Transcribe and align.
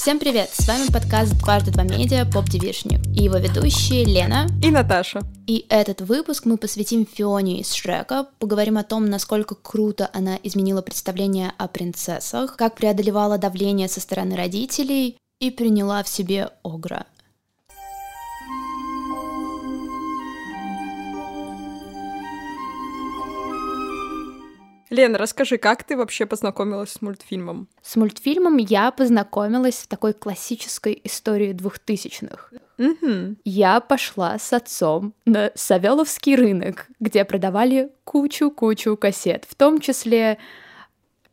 Всем 0.00 0.18
привет! 0.18 0.48
С 0.54 0.66
вами 0.66 0.90
подкаст 0.90 1.34
«Дважды 1.34 1.72
два 1.72 1.82
медиа» 1.82 2.24
Поп 2.24 2.48
Дивишню 2.48 3.02
и 3.14 3.24
его 3.24 3.36
ведущие 3.36 4.02
Лена 4.06 4.46
и 4.64 4.70
Наташа. 4.70 5.20
И 5.46 5.66
этот 5.68 6.00
выпуск 6.00 6.46
мы 6.46 6.56
посвятим 6.56 7.04
Фионе 7.04 7.60
из 7.60 7.74
Шрека, 7.74 8.26
поговорим 8.38 8.78
о 8.78 8.82
том, 8.82 9.04
насколько 9.04 9.54
круто 9.54 10.08
она 10.14 10.38
изменила 10.42 10.80
представление 10.80 11.52
о 11.58 11.68
принцессах, 11.68 12.56
как 12.56 12.76
преодолевала 12.76 13.36
давление 13.36 13.88
со 13.88 14.00
стороны 14.00 14.36
родителей 14.36 15.18
и 15.38 15.50
приняла 15.50 16.02
в 16.02 16.08
себе 16.08 16.48
Огра. 16.64 17.04
Лена, 24.90 25.18
расскажи, 25.18 25.56
как 25.56 25.84
ты 25.84 25.96
вообще 25.96 26.26
познакомилась 26.26 26.90
с 26.90 27.00
мультфильмом? 27.00 27.68
С 27.80 27.94
мультфильмом 27.94 28.56
я 28.56 28.90
познакомилась 28.90 29.76
в 29.76 29.86
такой 29.86 30.12
классической 30.12 31.00
истории 31.04 31.52
двухтысячных. 31.52 32.52
Угу. 32.76 33.36
Я 33.44 33.80
пошла 33.80 34.36
с 34.38 34.52
отцом 34.52 35.14
на 35.26 35.52
Савеловский 35.54 36.34
рынок, 36.34 36.88
где 36.98 37.24
продавали 37.24 37.92
кучу-кучу 38.04 38.96
кассет, 38.96 39.46
в 39.48 39.54
том 39.54 39.80
числе 39.80 40.38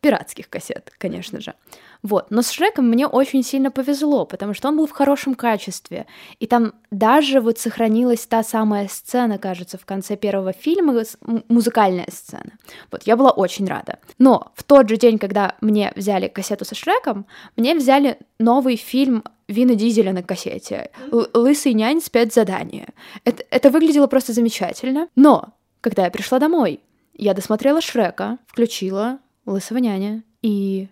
пиратских 0.02 0.50
кассет, 0.50 0.94
конечно 1.00 1.42
же. 1.42 1.56
Вот. 2.04 2.28
Но 2.30 2.42
с 2.42 2.52
Шреком 2.52 2.90
мне 2.90 3.08
очень 3.08 3.44
сильно 3.44 3.72
повезло, 3.72 4.26
потому 4.26 4.54
что 4.54 4.68
он 4.70 4.78
был 4.78 4.88
в 4.88 4.92
хорошем 4.92 5.36
качестве. 5.36 6.06
И 6.40 6.48
там 6.48 6.74
даже 6.92 7.42
вот 7.42 7.60
сохранилась 7.60 8.26
та 8.26 8.44
самая 8.44 8.88
сцена, 8.88 9.38
кажется, 9.38 9.78
в 9.78 9.86
конце 9.86 10.16
первого 10.16 10.54
фильма, 10.54 11.04
музыкальная 11.48 12.08
сцена. 12.12 12.54
Вот, 12.92 13.04
я 13.04 13.18
была 13.18 13.32
очень 13.32 13.68
рада. 13.68 14.00
Но 14.18 14.52
в 14.56 14.64
тот 14.64 14.90
же 14.90 14.98
день, 14.98 15.18
когда 15.18 15.56
мне 15.62 15.92
взяли 15.96 16.28
кассету 16.28 16.66
со 16.66 16.76
Шреком, 16.76 17.26
мне 17.56 17.76
взяли 17.76 18.18
новый 18.40 18.76
фильм 18.76 19.24
Вина 19.48 19.76
Дизеля 19.76 20.14
на 20.14 20.24
кассете. 20.24 20.92
«Лысый 21.12 21.74
нянь 21.74 22.02
спецзадание». 22.02 22.90
Это, 23.24 23.44
это 23.50 23.70
выглядело 23.70 24.08
просто 24.08 24.34
замечательно. 24.34 25.08
Но, 25.16 25.54
когда 25.82 26.04
я 26.06 26.12
пришла 26.12 26.40
домой, 26.40 26.82
я 27.14 27.34
досмотрела 27.34 27.82
Шрека, 27.82 28.38
включила 28.48 29.20
«Лысого 29.46 29.78
няня» 29.78 30.24
и 30.42 30.90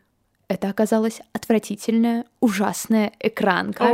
это 0.48 0.70
оказалась 0.70 1.22
отвратительная, 1.34 2.26
ужасная 2.40 3.12
экранка. 3.20 3.86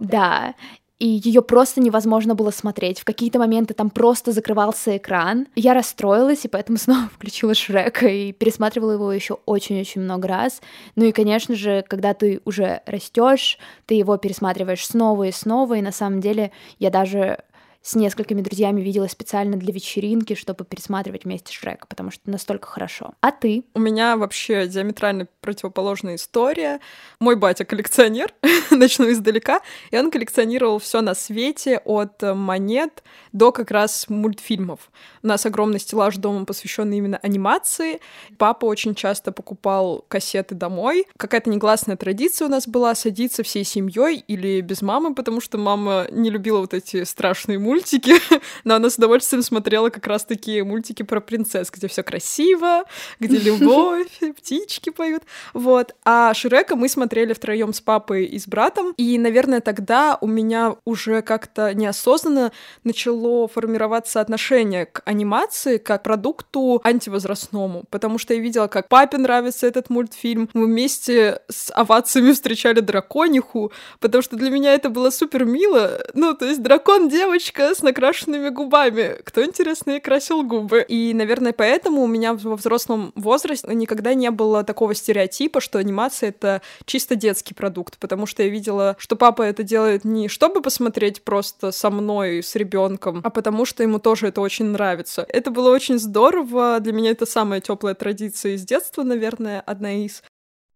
Да. 0.00 0.54
И 0.98 1.06
ее 1.06 1.42
просто 1.42 1.80
невозможно 1.82 2.34
было 2.34 2.50
смотреть. 2.50 3.00
В 3.00 3.04
какие-то 3.04 3.38
моменты 3.38 3.74
там 3.74 3.90
просто 3.90 4.32
закрывался 4.32 4.96
экран. 4.96 5.46
Я 5.54 5.74
расстроилась, 5.74 6.44
и 6.46 6.48
поэтому 6.48 6.78
снова 6.78 7.08
включила 7.08 7.54
Шрека 7.54 8.06
и 8.06 8.32
пересматривала 8.32 8.92
его 8.92 9.12
еще 9.12 9.38
очень-очень 9.44 10.00
много 10.00 10.28
раз. 10.28 10.62
Ну 10.94 11.04
и, 11.04 11.12
конечно 11.12 11.54
же, 11.54 11.84
когда 11.86 12.14
ты 12.14 12.40
уже 12.44 12.80
растешь, 12.86 13.58
ты 13.84 13.94
его 13.94 14.16
пересматриваешь 14.16 14.86
снова 14.86 15.24
и 15.24 15.32
снова. 15.32 15.74
И 15.74 15.82
на 15.82 15.92
самом 15.92 16.20
деле 16.20 16.50
я 16.78 16.90
даже 16.90 17.40
с 17.86 17.94
несколькими 17.94 18.40
друзьями 18.40 18.80
видела 18.80 19.06
специально 19.06 19.56
для 19.56 19.72
вечеринки, 19.72 20.34
чтобы 20.34 20.64
пересматривать 20.64 21.24
вместе 21.24 21.52
Шрека, 21.52 21.86
потому 21.86 22.10
что 22.10 22.28
настолько 22.28 22.66
хорошо. 22.66 23.12
А 23.20 23.30
ты? 23.30 23.62
У 23.74 23.78
меня 23.78 24.16
вообще 24.16 24.66
диаметрально 24.66 25.28
противоположная 25.40 26.16
история. 26.16 26.80
Мой 27.20 27.36
батя 27.36 27.64
коллекционер, 27.64 28.34
начну 28.72 29.08
издалека, 29.08 29.60
и 29.92 29.98
он 29.98 30.10
коллекционировал 30.10 30.80
все 30.80 31.00
на 31.00 31.14
свете 31.14 31.80
от 31.84 32.20
монет 32.22 33.04
до 33.30 33.52
как 33.52 33.70
раз 33.70 34.06
мультфильмов. 34.08 34.90
У 35.22 35.28
нас 35.28 35.46
огромный 35.46 35.78
стеллаж 35.78 36.16
дома, 36.16 36.44
посвященный 36.44 36.98
именно 36.98 37.18
анимации. 37.18 38.00
Папа 38.36 38.64
очень 38.64 38.96
часто 38.96 39.30
покупал 39.30 40.04
кассеты 40.08 40.56
домой. 40.56 41.06
Какая-то 41.16 41.50
негласная 41.50 41.96
традиция 41.96 42.48
у 42.48 42.50
нас 42.50 42.66
была 42.66 42.96
садиться 42.96 43.44
всей 43.44 43.62
семьей 43.62 44.24
или 44.26 44.60
без 44.60 44.82
мамы, 44.82 45.14
потому 45.14 45.40
что 45.40 45.56
мама 45.56 46.08
не 46.10 46.30
любила 46.30 46.58
вот 46.58 46.74
эти 46.74 47.04
страшные 47.04 47.60
мультики, 47.60 47.75
мультики, 47.76 48.14
но 48.64 48.76
она 48.76 48.90
с 48.90 48.96
удовольствием 48.96 49.42
смотрела 49.42 49.90
как 49.90 50.06
раз 50.06 50.24
такие 50.24 50.64
мультики 50.64 51.02
про 51.02 51.20
принцесс, 51.20 51.70
где 51.70 51.88
все 51.88 52.02
красиво, 52.02 52.84
где 53.20 53.36
любовь, 53.38 54.20
птички 54.36 54.90
поют. 54.90 55.22
Вот. 55.52 55.94
А 56.04 56.32
Шрека 56.34 56.74
мы 56.76 56.88
смотрели 56.88 57.34
втроем 57.34 57.72
с 57.72 57.80
папой 57.80 58.24
и 58.24 58.38
с 58.38 58.48
братом. 58.48 58.94
И, 58.96 59.18
наверное, 59.18 59.60
тогда 59.60 60.16
у 60.20 60.26
меня 60.26 60.76
уже 60.84 61.22
как-то 61.22 61.74
неосознанно 61.74 62.52
начало 62.84 63.48
формироваться 63.48 64.20
отношение 64.20 64.86
к 64.86 65.02
анимации 65.04 65.76
как 65.76 66.02
продукту 66.02 66.80
антивозрастному, 66.84 67.84
потому 67.90 68.18
что 68.18 68.34
я 68.34 68.40
видела, 68.40 68.68
как 68.68 68.88
папе 68.88 69.18
нравится 69.18 69.66
этот 69.66 69.90
мультфильм. 69.90 70.48
Мы 70.54 70.66
вместе 70.66 71.42
с 71.48 71.70
овациями 71.74 72.32
встречали 72.32 72.80
дракониху, 72.80 73.72
потому 74.00 74.22
что 74.22 74.36
для 74.36 74.50
меня 74.50 74.72
это 74.72 74.88
было 74.88 75.10
супер 75.10 75.44
мило. 75.44 76.00
Ну, 76.14 76.34
то 76.34 76.46
есть 76.46 76.62
дракон 76.62 77.08
девочка, 77.08 77.55
с 77.58 77.82
накрашенными 77.82 78.50
губами. 78.50 79.16
Кто, 79.24 79.44
интересно, 79.44 79.92
и 79.92 80.00
красил 80.00 80.42
губы? 80.42 80.84
И, 80.86 81.12
наверное, 81.14 81.52
поэтому 81.52 82.02
у 82.02 82.06
меня 82.06 82.34
во 82.34 82.56
взрослом 82.56 83.12
возрасте 83.14 83.74
никогда 83.74 84.14
не 84.14 84.30
было 84.30 84.62
такого 84.64 84.94
стереотипа, 84.94 85.60
что 85.60 85.78
анимация— 85.78 86.28
это 86.30 86.62
чисто 86.84 87.16
детский 87.16 87.54
продукт, 87.54 87.98
потому 87.98 88.26
что 88.26 88.42
я 88.42 88.48
видела, 88.48 88.96
что 88.98 89.16
папа 89.16 89.42
это 89.42 89.62
делает 89.62 90.04
не 90.04 90.28
чтобы 90.28 90.60
посмотреть 90.60 91.22
просто 91.22 91.72
со 91.72 91.90
мной, 91.90 92.42
с 92.42 92.54
ребенком, 92.56 93.20
а 93.24 93.30
потому 93.30 93.64
что 93.64 93.82
ему 93.82 93.98
тоже 93.98 94.28
это 94.28 94.40
очень 94.40 94.66
нравится. 94.66 95.24
Это 95.28 95.50
было 95.50 95.70
очень 95.70 95.98
здорово. 95.98 96.78
Для 96.80 96.92
меня 96.92 97.12
это 97.12 97.26
самая 97.26 97.60
теплая 97.60 97.94
традиция 97.94 98.52
из 98.52 98.64
детства, 98.64 99.02
наверное, 99.02 99.60
одна 99.60 99.92
из. 100.04 100.22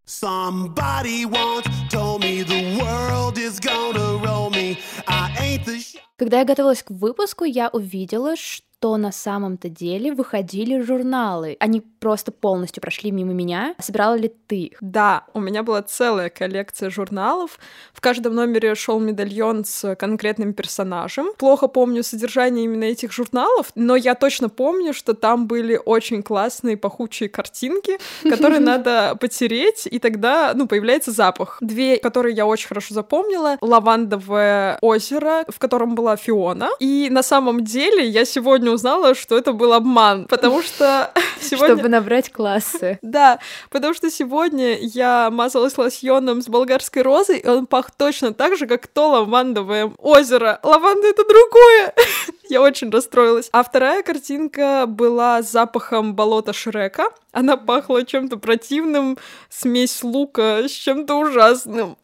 Somebody 0.07 1.25
once 1.25 1.69
told 1.89 2.23
me 2.23 2.43
the 2.43 2.79
world 2.81 3.39
is 3.39 3.61
gonna 3.61 4.19
roll 4.25 4.51
me. 4.51 4.79
I 5.07 5.31
ain't 5.39 5.65
the 5.65 5.79
когда 6.21 6.41
я 6.41 6.45
готовилась 6.45 6.83
к 6.83 6.91
выпуску, 6.91 7.45
я 7.45 7.71
увидела, 7.73 8.37
что 8.37 8.97
на 8.97 9.13
самом-то 9.13 9.69
деле 9.69 10.13
выходили 10.13 10.81
журналы. 10.81 11.57
Они 11.61 11.81
просто 11.81 12.33
полностью 12.33 12.81
прошли 12.81 13.11
мимо 13.11 13.35
меня. 13.35 13.75
Собирала 13.79 14.15
ли 14.15 14.33
ты 14.47 14.57
их? 14.57 14.79
Да, 14.81 15.25
у 15.35 15.41
меня 15.41 15.63
была 15.63 15.83
целая 15.83 16.31
коллекция 16.31 16.89
журналов. 16.89 17.59
В 17.93 18.01
каждом 18.01 18.35
номере 18.35 18.75
шел 18.75 18.99
медальон 18.99 19.67
с 19.67 19.95
конкретным 19.97 20.55
персонажем. 20.55 21.29
Плохо 21.37 21.69
помню 21.69 22.03
содержание 22.03 22.65
именно 22.65 22.85
этих 22.85 23.13
журналов, 23.13 23.71
но 23.75 23.97
я 23.97 24.15
точно 24.15 24.49
помню, 24.49 24.95
что 24.95 25.13
там 25.13 25.47
были 25.47 25.79
очень 25.85 26.23
классные 26.23 26.79
пахучие 26.79 27.29
картинки, 27.29 27.99
которые 28.23 28.61
надо 28.61 29.15
потереть, 29.21 29.87
и 29.91 29.99
тогда, 29.99 30.53
ну, 30.55 30.67
появляется 30.67 31.13
запах. 31.13 31.59
Две, 31.61 31.99
которые 31.99 32.35
я 32.35 32.47
очень 32.47 32.69
хорошо 32.69 32.95
запомнила. 32.95 33.59
Лавандовое 33.61 34.79
озеро, 34.81 35.45
в 35.49 35.59
котором 35.59 35.95
была 35.95 36.10
Фиона. 36.17 36.71
И 36.79 37.09
на 37.11 37.23
самом 37.23 37.65
деле 37.65 38.07
я 38.07 38.25
сегодня 38.25 38.71
узнала, 38.71 39.15
что 39.15 39.37
это 39.37 39.53
был 39.53 39.73
обман, 39.73 40.27
потому 40.27 40.63
что 40.63 41.13
сегодня... 41.41 41.77
Чтобы 41.77 41.89
набрать 41.89 42.33
классы. 42.33 42.99
Да, 43.11 43.41
потому 43.71 43.93
что 43.93 44.11
сегодня 44.11 44.79
я 44.81 45.31
мазалась 45.31 45.77
лосьоном 45.77 46.43
с 46.43 46.49
болгарской 46.49 47.03
розой, 47.03 47.39
и 47.39 47.49
он 47.49 47.67
пах 47.67 47.91
точно 47.91 48.33
так 48.33 48.57
же, 48.57 48.67
как 48.67 48.87
то 48.87 49.11
лавандовое 49.11 49.93
озеро. 49.99 50.61
Лаванда— 50.63 51.09
это 51.09 51.25
другое! 51.25 51.93
Я 52.51 52.63
очень 52.63 52.91
расстроилась. 52.91 53.49
А 53.53 53.63
вторая 53.63 54.03
картинка 54.03 54.85
была 54.87 55.43
с 55.43 55.51
запахом 55.53 56.15
болота 56.15 56.53
Шрека. 56.53 57.11
Она 57.33 57.57
пахла 57.57 58.05
чем-то 58.05 58.39
противным, 58.39 59.19
смесь 59.49 60.03
лука 60.03 60.69
с 60.69 60.73
чем-то 60.73 61.15
ужасным. 61.15 61.97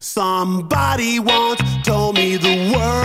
Somebody 0.00 1.20
once 1.20 1.60
told 1.84 2.16
me 2.16 2.38
the 2.38 2.72
roll 2.72 2.99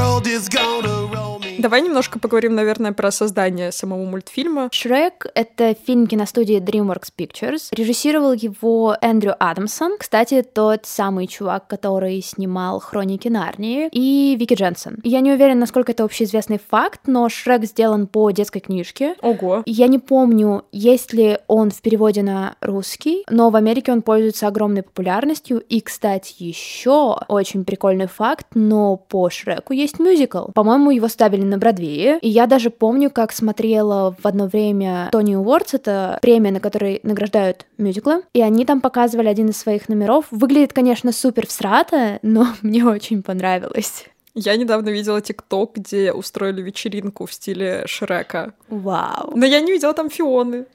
Давай 1.60 1.82
немножко 1.82 2.20
поговорим, 2.20 2.56
наверное, 2.56 2.92
про 2.92 3.12
создание 3.12 3.72
самого 3.72 4.04
мультфильма. 4.06 4.70
«Шрек»— 4.72 5.28
это 5.36 5.76
фильм 5.86 6.08
киностудии 6.08 6.60
DreamWorks 6.60 7.10
Pictures. 7.18 7.68
Режиссировал 7.72 8.34
его 8.34 8.96
Эндрю 9.02 9.36
Адамсон. 9.40 9.98
Кстати, 10.00 10.42
тот 10.42 10.86
самый 10.86 11.28
чувак, 11.28 11.68
который 11.68 12.22
снимал 12.22 12.80
«Хроники 12.80 13.28
Нарнии», 13.28 13.90
и 13.92 14.36
Вики 14.40 14.54
Дженсен. 14.54 15.00
Я 15.04 15.20
не 15.22 15.32
уверена, 15.32 15.62
насколько 15.62 15.92
это 15.92 16.04
общеизвестный 16.04 16.60
факт, 16.60 17.02
но 17.08 17.30
«Шрек» 17.30 17.66
сделан 17.66 18.08
по 18.08 18.32
детской 18.32 18.60
книжке. 18.60 19.16
Ого. 19.22 19.64
Я 19.66 19.88
не 19.88 20.00
помню, 20.00 20.66
есть 20.72 21.14
ли 21.14 21.40
он 21.48 21.72
в 21.72 21.82
переводе 21.82 22.24
на 22.24 22.56
русский, 22.62 23.24
но 23.30 23.50
в 23.50 23.56
Америке 23.56 23.92
он 23.92 24.02
пользуется 24.02 24.48
огромной 24.48 24.84
популярностью. 24.84 25.60
И, 25.60 25.82
кстати, 25.82 26.36
еще 26.40 27.18
очень 27.28 27.66
прикольный 27.66 28.08
факт, 28.08 28.48
но 28.54 28.98
по 28.98 29.30
«Шреку» 29.30 29.74
есть 29.74 30.00
мюзикл. 30.00 30.48
По-моему, 30.54 30.92
его 30.92 31.08
ставили 31.08 31.44
на 31.44 31.55
на 31.56 31.60
Бродвее. 31.60 32.20
И 32.20 32.30
я 32.30 32.46
даже 32.48 32.70
помню, 32.70 33.10
как 33.10 33.32
смотрела 33.32 34.16
в 34.22 34.28
одно 34.28 34.48
время 34.48 35.10
Тони 35.12 35.36
Уордс, 35.36 35.74
это 35.74 36.20
премия, 36.22 36.52
на 36.52 36.60
которой 36.60 37.00
награждают 37.04 37.66
мюзиклы, 37.78 38.24
и 38.34 38.42
они 38.42 38.66
там 38.66 38.82
показывали 38.82 39.28
один 39.28 39.50
из 39.50 39.58
своих 39.58 39.90
номеров. 39.90 40.26
Выглядит, 40.32 40.74
конечно, 40.74 41.12
супер 41.12 41.48
всрато, 41.48 42.20
но 42.22 42.48
мне 42.62 42.86
очень 42.86 43.24
понравилось. 43.24 44.06
Я 44.36 44.58
недавно 44.58 44.90
видела 44.90 45.22
ТикТок, 45.22 45.76
где 45.76 46.12
устроили 46.12 46.62
вечеринку 46.62 47.26
в 47.26 47.32
стиле 47.32 47.84
Шрека. 47.88 48.54
Вау. 48.68 49.32
Но 49.34 49.46
я 49.46 49.62
не 49.62 49.72
видела 49.72 49.94
там 49.94 50.10
Фионы. 50.10 50.66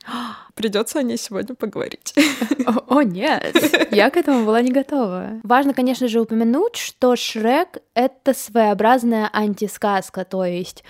Придется 0.54 0.98
о 0.98 1.02
ней 1.02 1.18
сегодня 1.18 1.54
поговорить. 1.54 2.14
О, 2.66 2.96
о, 2.96 3.02
нет, 3.02 3.54
я 3.90 4.08
к 4.10 4.16
этому 4.16 4.46
была 4.46 4.62
не 4.62 4.72
готова. 4.72 5.40
Важно, 5.42 5.74
конечно 5.74 6.08
же, 6.08 6.20
упомянуть, 6.20 6.76
что 6.76 7.16
Шрек— 7.16 7.78
это 7.94 8.32
своеобразная 8.32 9.28
антисказка, 9.32 10.24
то 10.24 10.44
есть 10.44 10.82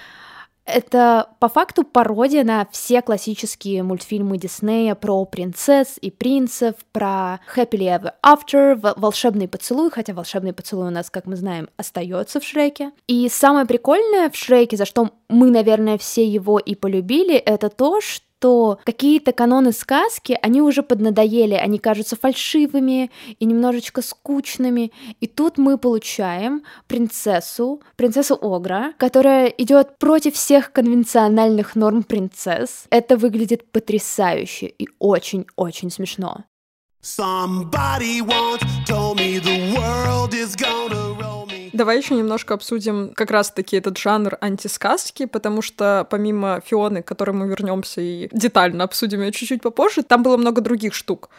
это 0.71 1.29
по 1.39 1.49
факту 1.49 1.85
пародия 1.85 2.45
на 2.45 2.67
все 2.71 3.03
классические 3.03 3.83
мультфильмы 3.83 4.39
Диснея 4.39 4.95
про 4.95 5.25
принцесс 5.25 5.99
и 6.01 6.11
принцев, 6.11 6.75
про 6.93 7.41
Happily 7.55 8.01
Ever 8.01 8.13
After, 8.25 8.95
волшебный 8.97 9.49
поцелуй, 9.49 9.91
хотя 9.91 10.15
волшебный 10.15 10.53
поцелуй 10.53 10.89
у 10.89 10.91
нас, 10.91 11.11
как 11.11 11.27
мы 11.27 11.37
знаем, 11.37 11.69
остается 11.77 12.41
в 12.41 12.45
Шреке. 12.45 12.93
И 13.07 13.29
самое 13.29 13.67
прикольное 13.67 14.31
в 14.31 14.37
Шреке, 14.37 14.77
за 14.77 14.85
что 14.87 15.11
мы, 15.29 15.51
наверное, 15.51 15.99
все 15.99 16.27
его 16.27 16.59
и 16.59 16.75
полюбили, 16.75 17.35
это 17.35 17.69
то, 17.69 18.01
что 18.01 18.30
что 18.41 18.79
какие-то 18.85 19.33
каноны 19.33 19.71
сказки, 19.71 20.39
они 20.41 20.63
уже 20.63 20.83
поднадоели, 20.83 21.53
они 21.53 21.79
кажутся 21.79 22.17
фальшивыми 22.17 23.11
и 23.39 23.45
немножечко 23.45 24.01
скучными. 24.01 24.93
И 25.21 25.27
тут 25.27 25.59
мы 25.59 25.77
получаем 25.77 26.63
принцессу, 26.87 27.83
принцессу 27.97 28.39
Огра, 28.41 28.95
которая 28.97 29.49
идет 29.49 29.99
против 29.99 30.37
всех 30.37 30.73
конвенциональных 30.73 31.77
норм 31.77 32.03
принцесс. 32.03 32.85
Это 32.89 33.19
выглядит 33.19 33.71
потрясающе 33.71 34.69
и 34.69 34.89
очень-очень 34.99 35.91
смешно. 35.91 36.45
Somebody 37.03 38.21
told 38.87 39.17
me 39.17 39.39
the 39.39 39.75
world 39.75 40.20
Давай 41.81 41.97
еще 41.97 42.15
немножко 42.15 42.53
обсудим 42.53 43.15
как 43.15 43.31
раз-таки 43.31 43.75
этот 43.75 43.97
жанр 43.97 44.37
антисказки, 44.43 45.25
потому 45.25 45.63
что 45.63 46.07
помимо 46.11 46.61
Фионы, 46.63 47.03
к 47.03 47.07
которой 47.09 47.31
мы 47.31 47.49
вернемся 47.49 48.03
и 48.03 48.29
детально 48.33 48.85
обсудим 48.85 49.23
ее 49.23 49.33
чуть-чуть 49.33 49.63
попозже, 49.63 50.03
там 50.03 50.23
было 50.23 50.37
много 50.37 50.61
других 50.61 50.93
штук. 50.93 51.31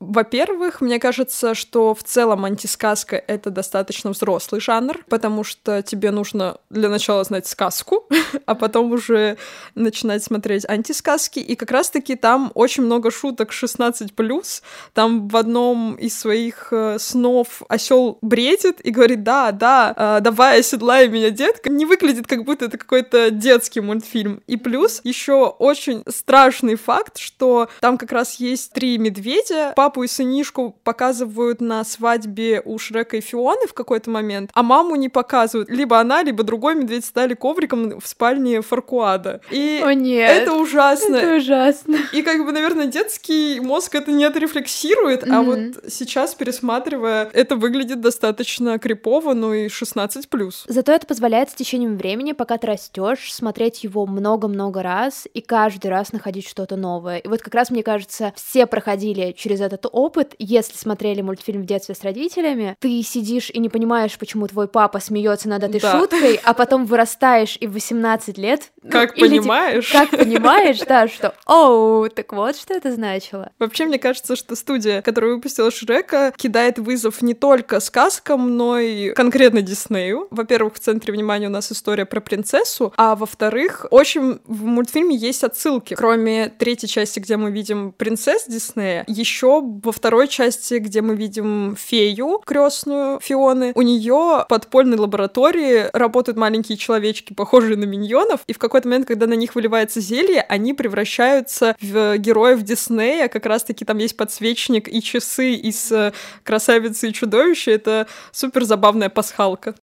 Во-первых, 0.00 0.80
мне 0.80 0.98
кажется, 0.98 1.54
что 1.54 1.94
в 1.94 2.02
целом 2.02 2.46
антисказка— 2.46 3.22
это 3.26 3.50
достаточно 3.50 4.10
взрослый 4.12 4.58
жанр, 4.62 5.04
потому 5.10 5.44
что 5.44 5.82
тебе 5.82 6.10
нужно 6.10 6.56
для 6.70 6.88
начала 6.88 7.22
знать 7.22 7.46
сказку, 7.46 8.08
а 8.46 8.54
потом 8.54 8.92
уже 8.92 9.36
начинать 9.74 10.24
смотреть 10.24 10.64
антисказки. 10.66 11.38
И 11.38 11.54
как 11.54 11.70
раз-таки 11.70 12.16
там 12.16 12.50
очень 12.54 12.82
много 12.84 13.10
шуток 13.10 13.50
16+. 13.50 14.62
Там 14.94 15.28
в 15.28 15.36
одном 15.36 15.96
из 15.96 16.18
своих 16.18 16.68
э, 16.72 16.98
снов 16.98 17.62
осел 17.68 18.16
бредит 18.22 18.80
и 18.82 18.90
говорит, 18.90 19.22
да, 19.22 19.52
да, 19.52 19.94
э, 19.94 20.20
давай 20.22 20.60
оседлай 20.60 21.08
меня, 21.08 21.28
детка. 21.28 21.68
Не 21.68 21.84
выглядит, 21.84 22.26
как 22.26 22.44
будто 22.44 22.64
это 22.64 22.78
какой-то 22.78 23.30
детский 23.30 23.80
мультфильм. 23.80 24.42
И 24.46 24.56
плюс 24.56 25.02
еще 25.04 25.54
очень 25.58 26.04
страшный 26.08 26.76
факт, 26.76 27.18
что 27.18 27.68
там 27.80 27.98
как 27.98 28.12
раз 28.12 28.36
есть 28.36 28.72
три 28.72 28.96
медведя, 28.96 29.74
папу 29.90 30.04
и 30.04 30.06
сынишку 30.06 30.76
показывают 30.84 31.60
на 31.60 31.82
свадьбе 31.82 32.62
у 32.64 32.78
Шрека 32.78 33.16
и 33.16 33.20
Фионы 33.20 33.66
в 33.66 33.74
какой-то 33.74 34.08
момент, 34.08 34.50
а 34.54 34.62
маму 34.62 34.94
не 34.94 35.08
показывают. 35.08 35.68
Либо 35.68 35.98
она, 35.98 36.22
либо 36.22 36.44
другой 36.44 36.76
медведь 36.76 37.04
стали 37.04 37.34
ковриком 37.34 37.98
в 37.98 38.06
спальне 38.06 38.60
Фаркуада. 38.60 39.40
И 39.50 39.82
О, 39.84 39.92
нет. 39.92 40.42
это 40.42 40.52
ужасно. 40.52 41.16
Это 41.16 41.36
ужасно. 41.38 41.96
И 42.12 42.22
как 42.22 42.44
бы, 42.44 42.52
наверное, 42.52 42.86
детский 42.86 43.58
мозг 43.58 43.96
это 43.96 44.12
не 44.12 44.24
отрефлексирует, 44.24 45.24
mm-hmm. 45.24 45.34
а 45.34 45.42
вот 45.42 45.92
сейчас, 45.92 46.36
пересматривая, 46.36 47.28
это 47.32 47.56
выглядит 47.56 48.00
достаточно 48.00 48.78
крипово, 48.78 49.34
ну 49.34 49.52
и 49.52 49.66
16+. 49.66 50.54
Зато 50.68 50.92
это 50.92 51.04
позволяет 51.04 51.50
с 51.50 51.54
течением 51.54 51.96
времени, 51.96 52.30
пока 52.30 52.58
ты 52.58 52.68
растешь, 52.68 53.34
смотреть 53.34 53.82
его 53.82 54.06
много-много 54.06 54.84
раз 54.84 55.26
и 55.34 55.40
каждый 55.40 55.90
раз 55.90 56.12
находить 56.12 56.46
что-то 56.46 56.76
новое. 56.76 57.18
И 57.18 57.26
вот 57.26 57.42
как 57.42 57.54
раз, 57.54 57.70
мне 57.70 57.82
кажется, 57.82 58.32
все 58.36 58.66
проходили 58.66 59.34
через 59.36 59.60
этот 59.60 59.79
этот 59.80 59.90
опыт, 59.92 60.34
если 60.38 60.76
смотрели 60.76 61.22
мультфильм 61.22 61.62
в 61.62 61.66
детстве 61.66 61.94
с 61.94 62.02
родителями, 62.02 62.76
ты 62.78 63.02
сидишь 63.02 63.50
и 63.50 63.58
не 63.58 63.68
понимаешь, 63.68 64.18
почему 64.18 64.46
твой 64.46 64.68
папа 64.68 65.00
смеется 65.00 65.48
над 65.48 65.64
этой 65.64 65.80
да. 65.80 65.98
шуткой, 65.98 66.40
а 66.44 66.54
потом 66.54 66.84
вырастаешь 66.84 67.56
и 67.60 67.66
в 67.66 67.72
18 67.72 68.38
лет... 68.38 68.70
Ну, 68.82 68.90
как 68.90 69.16
ну, 69.16 69.22
понимаешь. 69.22 69.90
Как 69.90 70.10
понимаешь, 70.10 70.78
да, 70.80 71.08
что 71.08 71.34
«Оу, 71.46 72.08
так 72.08 72.32
вот, 72.32 72.56
что 72.56 72.74
это 72.74 72.92
значило». 72.92 73.52
Вообще, 73.58 73.86
мне 73.86 73.98
кажется, 73.98 74.36
что 74.36 74.56
студия, 74.56 75.02
которая 75.02 75.32
выпустила 75.32 75.70
Шрека, 75.70 76.32
кидает 76.36 76.78
вызов 76.78 77.22
не 77.22 77.34
только 77.34 77.80
сказкам, 77.80 78.56
но 78.56 78.78
и 78.78 79.12
конкретно 79.12 79.62
Диснею. 79.62 80.28
Во-первых, 80.30 80.74
в 80.74 80.78
центре 80.78 81.12
внимания 81.12 81.46
у 81.46 81.50
нас 81.50 81.72
история 81.72 82.04
про 82.04 82.20
принцессу, 82.20 82.92
а 82.96 83.16
во-вторых, 83.16 83.86
очень 83.90 84.40
в 84.44 84.64
мультфильме 84.64 85.16
есть 85.16 85.44
отсылки. 85.44 85.94
Кроме 85.94 86.48
третьей 86.48 86.88
части, 86.88 87.20
где 87.20 87.36
мы 87.36 87.50
видим 87.50 87.92
принцесс 87.92 88.44
Диснея, 88.46 89.04
еще 89.06 89.60
во 89.82 89.92
второй 89.92 90.28
части, 90.28 90.74
где 90.74 91.00
мы 91.02 91.14
видим 91.14 91.76
фею 91.78 92.40
крестную 92.44 93.20
Фионы, 93.20 93.72
у 93.74 93.82
нее 93.82 94.42
в 94.44 94.46
подпольной 94.48 94.98
лаборатории 94.98 95.88
работают 95.92 96.36
маленькие 96.36 96.76
человечки, 96.76 97.32
похожие 97.32 97.76
на 97.76 97.84
миньонов, 97.84 98.40
и 98.46 98.52
в 98.52 98.58
какой-то 98.58 98.88
момент, 98.88 99.06
когда 99.06 99.26
на 99.26 99.34
них 99.34 99.54
выливается 99.54 100.00
зелье, 100.00 100.42
они 100.42 100.74
превращаются 100.74 101.76
в 101.80 102.18
героев 102.18 102.62
Диснея, 102.62 103.28
как 103.28 103.46
раз-таки 103.46 103.84
там 103.84 103.98
есть 103.98 104.16
подсвечник 104.16 104.88
и 104.88 105.02
часы 105.02 105.52
из 105.54 105.90
э, 105.92 106.12
«Красавицы 106.42 107.08
и 107.08 107.12
чудовища», 107.12 107.70
это 107.70 108.06
супер 108.32 108.64
забавная 108.64 109.08
пасхалка. 109.08 109.74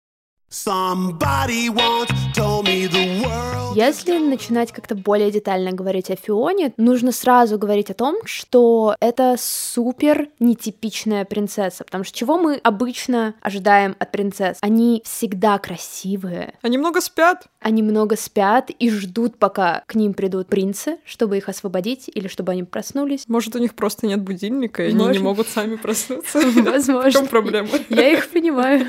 Если 3.77 4.17
начинать 4.17 4.73
как-то 4.73 4.95
более 4.95 5.31
детально 5.31 5.71
говорить 5.71 6.11
о 6.11 6.17
Фионе, 6.17 6.73
нужно 6.79 7.13
сразу 7.13 7.59
говорить 7.59 7.91
о 7.91 7.95
том, 7.95 8.17
что 8.25 8.97
это 9.01 9.37
супер 9.39 10.31
нетипичная 10.41 11.27
принцесса, 11.27 11.85
потому 11.85 12.03
что 12.03 12.17
чего 12.17 12.39
мы 12.39 12.59
обычно 12.65 13.35
ожидаем 13.43 13.95
от 13.99 14.13
принцесс? 14.13 14.57
Они 14.63 15.03
всегда 15.05 15.59
красивые. 15.59 16.55
Они 16.63 16.79
много 16.79 17.03
спят. 17.03 17.49
Они 17.61 17.83
много 17.83 18.17
спят 18.17 18.71
и 18.71 18.89
ждут, 18.89 19.37
пока 19.37 19.83
к 19.87 19.95
ним 19.95 20.15
придут 20.15 20.47
принцы, 20.47 20.97
чтобы 21.05 21.37
их 21.37 21.51
освободить 21.51 22.09
или 22.15 22.29
чтобы 22.29 22.53
они 22.53 22.63
проснулись. 22.63 23.25
Может, 23.29 23.57
у 23.57 23.59
них 23.59 23.75
просто 23.75 24.07
нет 24.07 24.23
будильника, 24.23 24.87
и 24.87 24.89
они 24.89 25.07
не 25.09 25.19
могут 25.19 25.49
сами 25.49 25.77
проснуться. 25.77 26.41
Возможно. 26.63 27.11
В 27.11 27.13
чем 27.13 27.27
проблема? 27.27 27.69
Я 27.91 28.11
их 28.11 28.31
понимаю. 28.31 28.87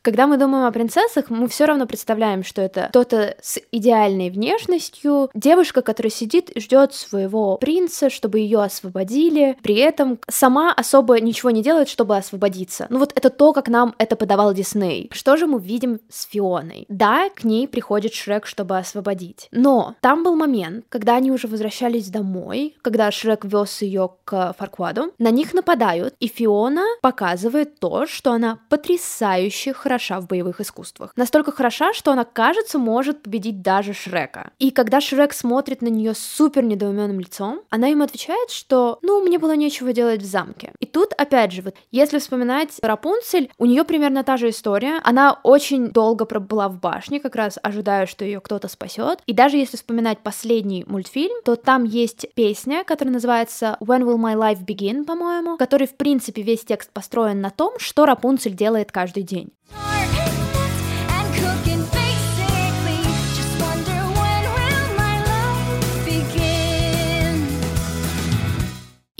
Когда 0.00 0.26
мы 0.26 0.38
думаем 0.38 0.64
о 0.64 0.72
принцессах, 0.72 1.28
мы 1.28 1.46
все 1.46 1.66
равно 1.66 1.86
представляем, 1.86 2.42
что 2.42 2.62
это 2.62 2.86
кто-то 2.88 3.36
с 3.42 3.60
идеальной 3.70 4.29
внешностью, 4.30 5.30
девушка, 5.34 5.82
которая 5.82 6.10
сидит 6.10 6.50
ждет 6.56 6.94
своего 6.94 7.56
принца, 7.56 8.10
чтобы 8.10 8.38
ее 8.38 8.62
освободили, 8.62 9.56
при 9.62 9.76
этом 9.76 10.18
сама 10.28 10.72
особо 10.72 11.20
ничего 11.20 11.50
не 11.50 11.62
делает, 11.62 11.88
чтобы 11.88 12.16
освободиться. 12.16 12.86
Ну 12.90 12.98
вот 12.98 13.12
это 13.14 13.30
то, 13.30 13.52
как 13.52 13.68
нам 13.68 13.94
это 13.98 14.16
подавал 14.16 14.54
Дисней. 14.54 15.10
Что 15.12 15.36
же 15.36 15.46
мы 15.46 15.60
видим 15.60 16.00
с 16.08 16.26
Фионой? 16.26 16.86
Да, 16.88 17.28
к 17.30 17.44
ней 17.44 17.68
приходит 17.68 18.14
Шрек, 18.14 18.46
чтобы 18.46 18.78
освободить. 18.78 19.48
Но 19.50 19.94
там 20.00 20.22
был 20.22 20.36
момент, 20.36 20.84
когда 20.88 21.16
они 21.16 21.30
уже 21.30 21.46
возвращались 21.46 22.08
домой, 22.08 22.76
когда 22.82 23.10
Шрек 23.10 23.44
вез 23.44 23.82
ее 23.82 24.10
к 24.24 24.54
Фаркваду, 24.58 25.12
на 25.18 25.30
них 25.30 25.54
нападают, 25.54 26.14
и 26.20 26.28
Фиона 26.28 26.84
показывает 27.02 27.78
то, 27.78 28.06
что 28.06 28.32
она 28.32 28.58
потрясающе 28.68 29.72
хороша 29.72 30.20
в 30.20 30.26
боевых 30.26 30.60
искусствах. 30.60 31.12
Настолько 31.16 31.52
хороша, 31.52 31.92
что 31.92 32.12
она, 32.12 32.24
кажется, 32.24 32.78
может 32.78 33.22
победить 33.22 33.62
даже 33.62 33.92
Шрека. 33.94 34.19
И 34.58 34.70
когда 34.70 35.00
Шрек 35.00 35.32
смотрит 35.32 35.82
на 35.82 35.88
нее 35.88 36.14
супер 36.14 36.62
недоуменным 36.64 37.20
лицом, 37.20 37.62
она 37.70 37.88
ему 37.88 38.04
отвечает, 38.04 38.50
что 38.50 38.98
ну, 39.02 39.20
мне 39.22 39.38
было 39.38 39.56
нечего 39.56 39.92
делать 39.92 40.22
в 40.22 40.26
замке. 40.26 40.72
И 40.80 40.86
тут, 40.86 41.12
опять 41.14 41.52
же, 41.52 41.62
вот, 41.62 41.74
если 41.90 42.18
вспоминать 42.18 42.78
Рапунцель, 42.82 43.50
у 43.58 43.66
нее 43.66 43.84
примерно 43.84 44.24
та 44.24 44.36
же 44.36 44.50
история. 44.50 45.00
Она 45.04 45.38
очень 45.42 45.90
долго 45.90 46.24
пробыла 46.24 46.68
в 46.68 46.78
башне, 46.80 47.20
как 47.20 47.36
раз 47.36 47.58
ожидая, 47.62 48.06
что 48.06 48.24
ее 48.24 48.40
кто-то 48.40 48.68
спасет. 48.68 49.20
И 49.26 49.32
даже 49.32 49.56
если 49.56 49.76
вспоминать 49.76 50.18
последний 50.18 50.84
мультфильм, 50.86 51.42
то 51.44 51.56
там 51.56 51.84
есть 51.84 52.26
песня, 52.34 52.84
которая 52.84 53.14
называется 53.14 53.76
When 53.80 54.02
Will 54.02 54.16
My 54.16 54.34
Life 54.36 54.64
Begin, 54.64 55.04
по-моему, 55.04 55.56
который, 55.56 55.86
в 55.86 55.96
принципе, 55.96 56.42
весь 56.42 56.64
текст 56.64 56.90
построен 56.92 57.40
на 57.40 57.50
том, 57.50 57.74
что 57.78 58.06
Рапунцель 58.06 58.54
делает 58.54 58.92
каждый 58.92 59.22
день. 59.22 59.52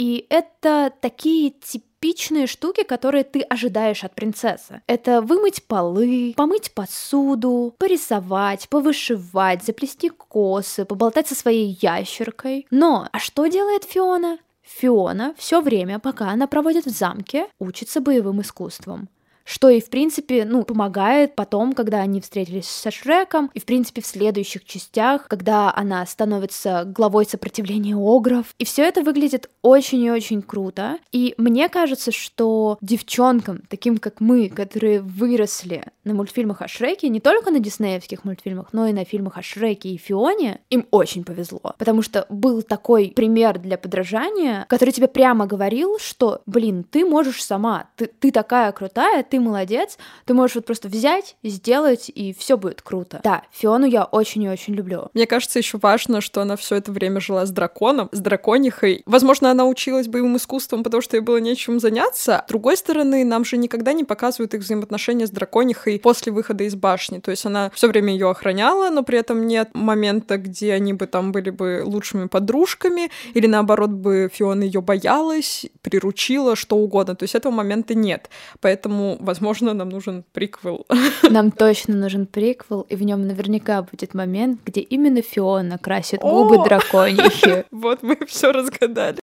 И 0.01 0.25
это 0.31 0.95
такие 1.03 1.51
типичные 1.51 2.47
штуки, 2.47 2.85
которые 2.85 3.23
ты 3.23 3.43
ожидаешь 3.43 4.03
от 4.03 4.15
принцессы. 4.15 4.81
Это 4.87 5.21
вымыть 5.21 5.63
полы, 5.65 6.33
помыть 6.39 6.73
посуду, 6.73 7.75
порисовать, 7.77 8.71
повышивать, 8.71 9.63
заплести 9.63 10.09
косы, 10.09 10.87
поболтать 10.87 11.29
со 11.29 11.35
своей 11.35 11.77
ящеркой. 11.83 12.67
Но, 12.71 13.11
а 13.13 13.19
что 13.19 13.47
делает 13.47 13.85
Фиона? 13.85 14.39
Фиона 14.63 15.35
все 15.37 15.61
время, 15.61 15.99
пока 15.99 16.31
она 16.31 16.47
проводит 16.47 16.87
в 16.87 16.91
замке, 16.97 17.49
учится 17.59 18.01
боевым 18.01 18.41
искусствам. 18.41 19.11
Что 19.51 19.69
и, 19.69 19.81
в 19.81 19.91
принципе, 19.91 20.45
ну, 20.45 20.63
помогает 20.63 21.35
потом, 21.35 21.73
когда 21.73 21.99
они 21.99 22.21
встретились 22.21 22.69
со 22.69 22.93
Шреком, 22.93 23.51
и, 23.53 23.59
в 23.59 23.65
принципе, 23.65 24.01
в 24.01 24.07
следующих 24.07 24.65
частях, 24.65 25.27
когда 25.27 25.75
она 25.75 26.07
становится 26.07 26.85
главой 26.85 27.27
сопротивления 27.27 27.97
огров. 27.97 28.55
И 28.59 28.65
все 28.65 28.85
это 28.85 29.03
выглядит 29.03 29.51
очень 29.63 30.03
и 30.03 30.11
очень 30.11 30.41
круто. 30.41 30.99
И 31.11 31.35
мне 31.37 31.69
кажется, 31.69 32.13
что 32.13 32.79
девчонкам, 32.81 33.63
таким 33.69 33.99
как 33.99 34.21
мы, 34.21 34.49
которые 34.49 35.01
выросли 35.01 35.83
на 36.05 36.15
мультфильмах 36.15 36.63
о 36.63 36.69
Шреке, 36.69 37.09
не 37.09 37.21
только 37.21 37.51
на 37.51 37.59
диснеевских 37.59 38.25
мультфильмах, 38.25 38.69
но 38.73 38.87
и 38.87 38.93
на 38.93 39.05
фильмах 39.05 39.37
о 39.37 39.43
Шреке 39.43 39.89
и 39.89 39.97
Фионе, 39.97 40.61
им 40.71 40.87
очень 40.93 41.25
повезло. 41.25 41.75
Потому 41.77 42.03
что 42.03 42.25
был 42.29 42.63
такой 42.63 43.13
пример 43.17 43.59
для 43.59 43.77
подражания, 43.77 44.65
который 44.69 44.93
тебе 44.93 45.09
прямо 45.09 45.47
говорил, 45.47 45.99
что, 45.99 46.43
блин, 46.47 46.85
ты 46.85 47.05
можешь 47.05 47.43
сама, 47.43 47.89
ты, 47.97 48.07
ты 48.07 48.31
такая 48.31 48.71
крутая, 48.71 49.25
ты 49.25 49.40
молодец, 49.41 49.99
ты 50.25 50.35
можешь 50.35 50.57
вот 50.57 50.67
просто 50.67 50.89
взять, 50.89 51.37
сделать, 51.43 52.11
и 52.15 52.33
все 52.33 52.57
будет 52.57 52.83
круто. 52.83 53.21
Да, 53.25 53.43
Фиону 53.53 53.87
я 53.87 54.05
очень 54.05 54.43
и 54.43 54.49
очень 54.49 54.75
люблю. 54.75 55.09
Мне 55.15 55.27
кажется, 55.27 55.59
еще 55.59 55.79
важно, 55.79 56.21
что 56.21 56.43
она 56.43 56.57
все 56.57 56.77
это 56.77 56.93
время 56.93 57.21
жила 57.21 57.47
с 57.47 57.51
драконом, 57.51 58.09
с 58.13 58.21
драконихой. 58.21 59.03
Возможно, 59.07 59.51
она 59.51 59.67
училась 59.67 60.09
боевым 60.09 60.37
искусством, 60.37 60.83
потому 60.83 61.03
что 61.03 61.17
ей 61.17 61.23
было 61.23 61.39
нечем 61.39 61.81
заняться. 61.81 62.45
С 62.47 62.49
другой 62.49 62.77
стороны, 62.77 63.25
нам 63.25 63.45
же 63.45 63.57
никогда 63.57 63.93
не 63.93 64.05
показывают 64.05 64.55
их 64.55 64.61
взаимоотношения 64.61 65.27
с 65.27 65.31
драконихой 65.31 65.99
после 65.99 66.33
выхода 66.33 66.65
из 66.65 66.75
башни. 66.75 67.19
То 67.19 67.31
есть 67.31 67.47
она 67.47 67.71
все 67.75 67.89
время 67.89 68.13
ее 68.13 68.31
охраняла, 68.31 68.91
но 68.91 69.03
при 69.03 69.19
этом 69.19 69.47
нет 69.47 69.71
момента, 69.75 70.37
где 70.37 70.73
они 70.73 70.93
бы 70.93 71.07
там 71.07 71.33
были 71.33 71.51
бы 71.51 71.83
лучшими 71.85 72.27
подружками, 72.27 73.11
или 73.35 73.47
наоборот 73.47 73.91
бы 73.91 74.31
Фиона 74.33 74.63
ее 74.65 74.81
боялась, 74.81 75.67
приручила, 75.83 76.57
что 76.57 76.77
угодно. 76.77 77.15
То 77.15 77.25
есть 77.25 77.35
этого 77.35 77.53
момента 77.53 77.95
нет. 77.95 78.31
Поэтому, 78.61 79.17
возможно, 79.21 79.75
нам 79.75 79.89
нужен 79.89 80.25
приквел. 80.33 80.87
Нам 81.31 81.51
точно 81.51 81.95
нужен 81.95 82.27
приквел, 82.27 82.83
и 82.83 82.97
в 82.97 83.03
нем 83.03 83.27
наверняка 83.27 83.83
будет 83.83 84.15
момент, 84.15 84.61
где 84.65 84.81
именно 84.81 85.23
Фиона 85.23 85.79
красит 85.79 86.21
губы 86.21 86.65
драконихи. 86.65 87.65
Вот 87.71 88.03
мы 88.03 88.17
все 88.27 88.53
разгадали. 88.53 89.19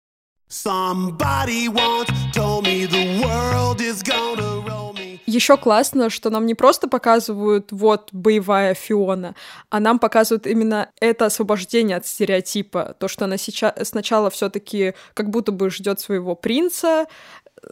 Еще 5.25 5.57
классно, 5.57 6.09
что 6.09 6.29
нам 6.29 6.45
не 6.45 6.53
просто 6.53 6.87
показывают 6.87 7.71
вот 7.71 8.09
боевая 8.11 8.75
Фиона, 8.75 9.35
а 9.69 9.79
нам 9.79 9.97
показывают 9.97 10.45
именно 10.45 10.91
это 11.01 11.25
освобождение 11.25 11.97
от 11.97 12.05
стереотипа, 12.05 12.95
то, 12.99 13.07
что 13.07 13.25
она 13.25 13.37
сейчас 13.37 13.73
сначала 13.89 14.29
все-таки 14.29 14.93
как 15.15 15.31
будто 15.31 15.51
бы 15.51 15.71
ждет 15.71 15.99
своего 15.99 16.35
принца, 16.35 17.07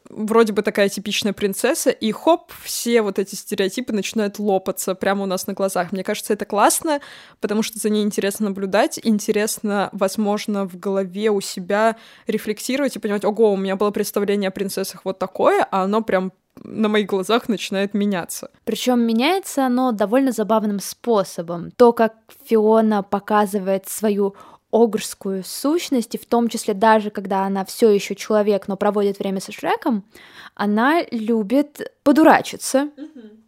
вроде 0.10 0.54
бы 0.54 0.62
такая 0.62 0.90
типичная 0.90 1.34
принцесса, 1.34 1.90
и 1.90 2.12
хоп, 2.12 2.52
все 2.64 3.02
вот 3.02 3.20
эти 3.20 3.36
стереотипы 3.36 3.94
начинают 3.94 4.40
лопаться 4.40 4.96
прямо 4.96 5.24
у 5.24 5.26
нас 5.26 5.48
на 5.48 5.54
глазах. 5.54 5.92
Мне 5.92 6.04
кажется, 6.04 6.34
это 6.34 6.46
классно, 6.46 7.00
потому 7.42 7.64
что 7.64 7.80
за 7.80 7.90
ней 7.90 8.04
интересно 8.04 8.50
наблюдать, 8.50 9.00
интересно, 9.04 9.90
возможно, 9.92 10.68
в 10.68 10.78
голове 10.78 11.32
у 11.32 11.42
себя 11.42 11.98
рефлексировать 12.28 12.96
и 12.96 13.00
понимать, 13.00 13.26
ого, 13.26 13.54
у 13.54 13.58
меня 13.58 13.76
было 13.76 13.92
представление 13.92 14.50
о 14.50 14.52
принцессах 14.52 15.02
вот 15.06 15.20
такое, 15.20 15.68
а 15.72 15.84
оно 15.84 16.02
прям 16.02 16.32
на 16.64 16.88
моих 16.88 17.08
глазах 17.08 17.50
начинает 17.50 17.94
меняться. 17.94 18.50
Причем 18.64 19.02
меняется 19.02 19.66
оно 19.66 19.92
довольно 19.92 20.32
забавным 20.32 20.80
способом. 20.80 21.72
То, 21.72 21.94
как 21.94 22.14
Фиона 22.46 23.04
показывает 23.04 23.88
свою 23.88 24.36
огрскую 24.74 25.44
сущность, 25.46 26.16
и 26.16 26.18
в 26.18 26.26
том 26.26 26.50
числе 26.50 26.74
даже 26.74 27.12
когда 27.12 27.44
она 27.44 27.64
все 27.64 27.92
еще 27.92 28.16
человек, 28.16 28.68
но 28.68 28.76
проводит 28.76 29.20
время 29.20 29.40
со 29.40 29.52
Шреком, 29.52 30.04
она 30.56 31.04
любит 31.12 31.94
подурачиться. 32.04 32.90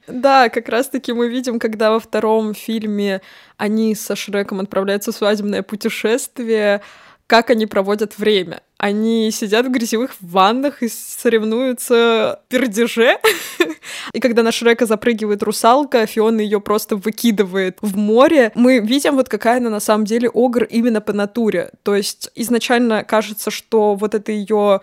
Да, 0.07 0.49
как 0.49 0.69
раз-таки 0.69 1.13
мы 1.13 1.27
видим, 1.27 1.57
когда 1.57 1.91
во 1.91 1.99
втором 1.99 2.53
фильме 2.53 3.21
они 3.57 3.95
со 3.95 4.15
Шреком 4.15 4.59
отправляются 4.59 5.11
в 5.11 5.15
свадебное 5.15 5.63
путешествие, 5.63 6.81
как 7.25 7.49
они 7.49 7.65
проводят 7.65 8.19
время. 8.19 8.61
Они 8.77 9.31
сидят 9.31 9.65
в 9.65 9.71
грязевых 9.71 10.11
ваннах 10.21 10.83
и 10.83 10.89
соревнуются 10.89 12.39
в 12.45 12.49
пердеже. 12.49 13.17
И 14.15 14.21
когда 14.21 14.43
на 14.43 14.51
Шрека 14.53 14.85
запрыгивает 14.85 15.43
русалка, 15.43 16.05
Фиона 16.05 16.39
ее 16.39 16.61
просто 16.61 16.95
выкидывает 16.95 17.77
в 17.81 17.97
море. 17.97 18.53
Мы 18.55 18.79
видим 18.79 19.15
вот 19.15 19.27
какая 19.27 19.57
она 19.57 19.69
на 19.69 19.81
самом 19.81 20.05
деле 20.05 20.29
огр 20.33 20.63
именно 20.63 21.01
по 21.01 21.11
натуре. 21.11 21.71
То 21.83 21.95
есть 21.95 22.29
изначально 22.33 23.03
кажется, 23.03 23.51
что 23.51 23.95
вот 23.95 24.15
это 24.15 24.31
ее 24.31 24.79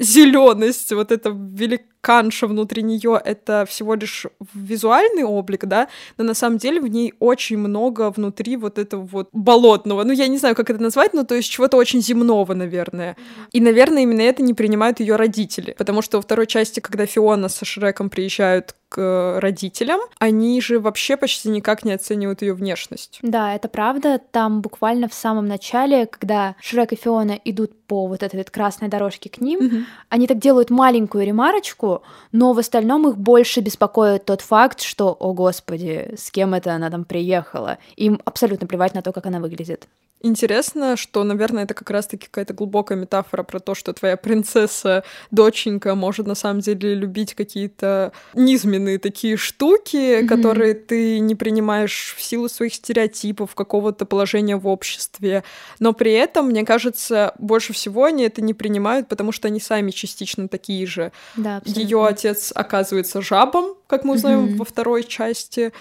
зеленость, 0.00 0.92
вот 0.92 1.12
это 1.12 1.30
велик 1.30 1.82
канша 2.02 2.46
внутри 2.46 2.82
нее 2.82 3.18
это 3.24 3.64
всего 3.66 3.94
лишь 3.94 4.26
визуальный 4.52 5.24
облик, 5.24 5.64
да, 5.64 5.88
но 6.18 6.24
на 6.24 6.34
самом 6.34 6.58
деле 6.58 6.80
в 6.80 6.88
ней 6.88 7.14
очень 7.20 7.56
много 7.56 8.10
внутри 8.10 8.56
вот 8.56 8.78
этого 8.78 9.02
вот 9.04 9.28
болотного, 9.32 10.02
ну 10.04 10.12
я 10.12 10.28
не 10.28 10.36
знаю, 10.36 10.54
как 10.54 10.68
это 10.68 10.82
назвать, 10.82 11.14
но 11.14 11.24
то 11.24 11.34
есть 11.34 11.48
чего-то 11.48 11.76
очень 11.76 12.02
земного, 12.02 12.52
наверное. 12.54 13.16
И, 13.52 13.60
наверное, 13.60 14.02
именно 14.02 14.20
это 14.20 14.42
не 14.42 14.52
принимают 14.52 15.00
ее 15.00 15.16
родители, 15.16 15.74
потому 15.78 16.02
что 16.02 16.18
во 16.18 16.22
второй 16.22 16.46
части, 16.46 16.80
когда 16.80 17.06
Фиона 17.06 17.48
со 17.48 17.64
Шреком 17.64 18.10
приезжают 18.10 18.74
к 18.92 19.38
родителям, 19.40 20.00
они 20.18 20.60
же 20.60 20.78
вообще 20.78 21.16
почти 21.16 21.48
никак 21.48 21.82
не 21.82 21.92
оценивают 21.92 22.42
ее 22.42 22.52
внешность. 22.52 23.20
Да, 23.22 23.54
это 23.54 23.68
правда. 23.68 24.20
Там 24.30 24.60
буквально 24.60 25.08
в 25.08 25.14
самом 25.14 25.46
начале, 25.46 26.04
когда 26.04 26.56
Шрек 26.60 26.92
и 26.92 26.96
Фиона 26.96 27.40
идут 27.44 27.72
по 27.86 28.06
вот 28.06 28.22
этой 28.22 28.36
вот 28.36 28.50
красной 28.50 28.88
дорожке 28.88 29.30
к 29.30 29.40
ним, 29.40 29.60
mm-hmm. 29.60 29.84
они 30.10 30.26
так 30.26 30.38
делают 30.38 30.68
маленькую 30.68 31.24
ремарочку, 31.24 31.91
но 32.32 32.52
в 32.52 32.58
остальном 32.58 33.08
их 33.08 33.18
больше 33.18 33.60
беспокоит 33.60 34.24
тот 34.24 34.40
факт, 34.40 34.80
что, 34.80 35.16
о 35.18 35.32
господи, 35.32 36.14
с 36.16 36.30
кем 36.30 36.54
это 36.54 36.72
она 36.72 36.90
там 36.90 37.04
приехала. 37.04 37.78
Им 37.96 38.20
абсолютно 38.24 38.66
плевать 38.66 38.94
на 38.94 39.02
то, 39.02 39.12
как 39.12 39.26
она 39.26 39.40
выглядит. 39.40 39.88
Интересно, 40.22 40.96
что, 40.96 41.24
наверное, 41.24 41.64
это 41.64 41.74
как 41.74 41.90
раз-таки 41.90 42.26
какая-то 42.26 42.54
глубокая 42.54 42.96
метафора 42.96 43.42
про 43.42 43.58
то, 43.58 43.74
что 43.74 43.92
твоя 43.92 44.16
принцесса, 44.16 45.02
доченька, 45.32 45.96
может 45.96 46.26
на 46.28 46.36
самом 46.36 46.60
деле 46.60 46.94
любить 46.94 47.34
какие-то 47.34 48.12
низменные 48.34 48.98
такие 48.98 49.36
штуки, 49.36 49.96
mm-hmm. 49.96 50.28
которые 50.28 50.74
ты 50.74 51.18
не 51.18 51.34
принимаешь 51.34 52.14
в 52.16 52.22
силу 52.22 52.48
своих 52.48 52.74
стереотипов, 52.74 53.56
какого-то 53.56 54.06
положения 54.06 54.56
в 54.56 54.68
обществе. 54.68 55.42
Но 55.80 55.92
при 55.92 56.12
этом, 56.12 56.46
мне 56.46 56.64
кажется, 56.64 57.34
больше 57.38 57.72
всего 57.72 58.04
они 58.04 58.22
это 58.24 58.42
не 58.42 58.54
принимают, 58.54 59.08
потому 59.08 59.32
что 59.32 59.48
они 59.48 59.58
сами 59.58 59.90
частично 59.90 60.46
такие 60.46 60.86
же. 60.86 61.10
Да, 61.36 61.60
Ее 61.64 62.06
отец 62.06 62.52
оказывается 62.54 63.22
жабом, 63.22 63.74
как 63.88 64.04
мы 64.04 64.14
узнаем 64.14 64.46
mm-hmm. 64.46 64.56
во 64.56 64.64
второй 64.64 65.02
части. 65.02 65.72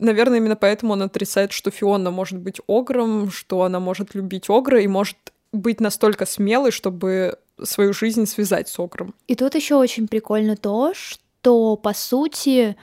Наверное, 0.00 0.38
именно 0.38 0.56
поэтому 0.56 0.94
он 0.94 1.02
отрицает, 1.02 1.52
что 1.52 1.70
Фиона 1.70 2.10
может 2.10 2.38
быть 2.38 2.60
огром, 2.66 3.30
что 3.30 3.62
она 3.62 3.80
может 3.80 4.14
любить 4.14 4.48
огра 4.48 4.80
и 4.80 4.86
может 4.86 5.16
быть 5.52 5.80
настолько 5.80 6.26
смелой, 6.26 6.70
чтобы 6.70 7.38
свою 7.62 7.92
жизнь 7.92 8.26
связать 8.26 8.68
с 8.68 8.78
огром. 8.78 9.14
И 9.26 9.34
тут 9.34 9.54
еще 9.54 9.74
очень 9.76 10.08
прикольно 10.08 10.56
то, 10.56 10.92
что 10.94 11.76
по 11.76 11.92
сути 11.92 12.76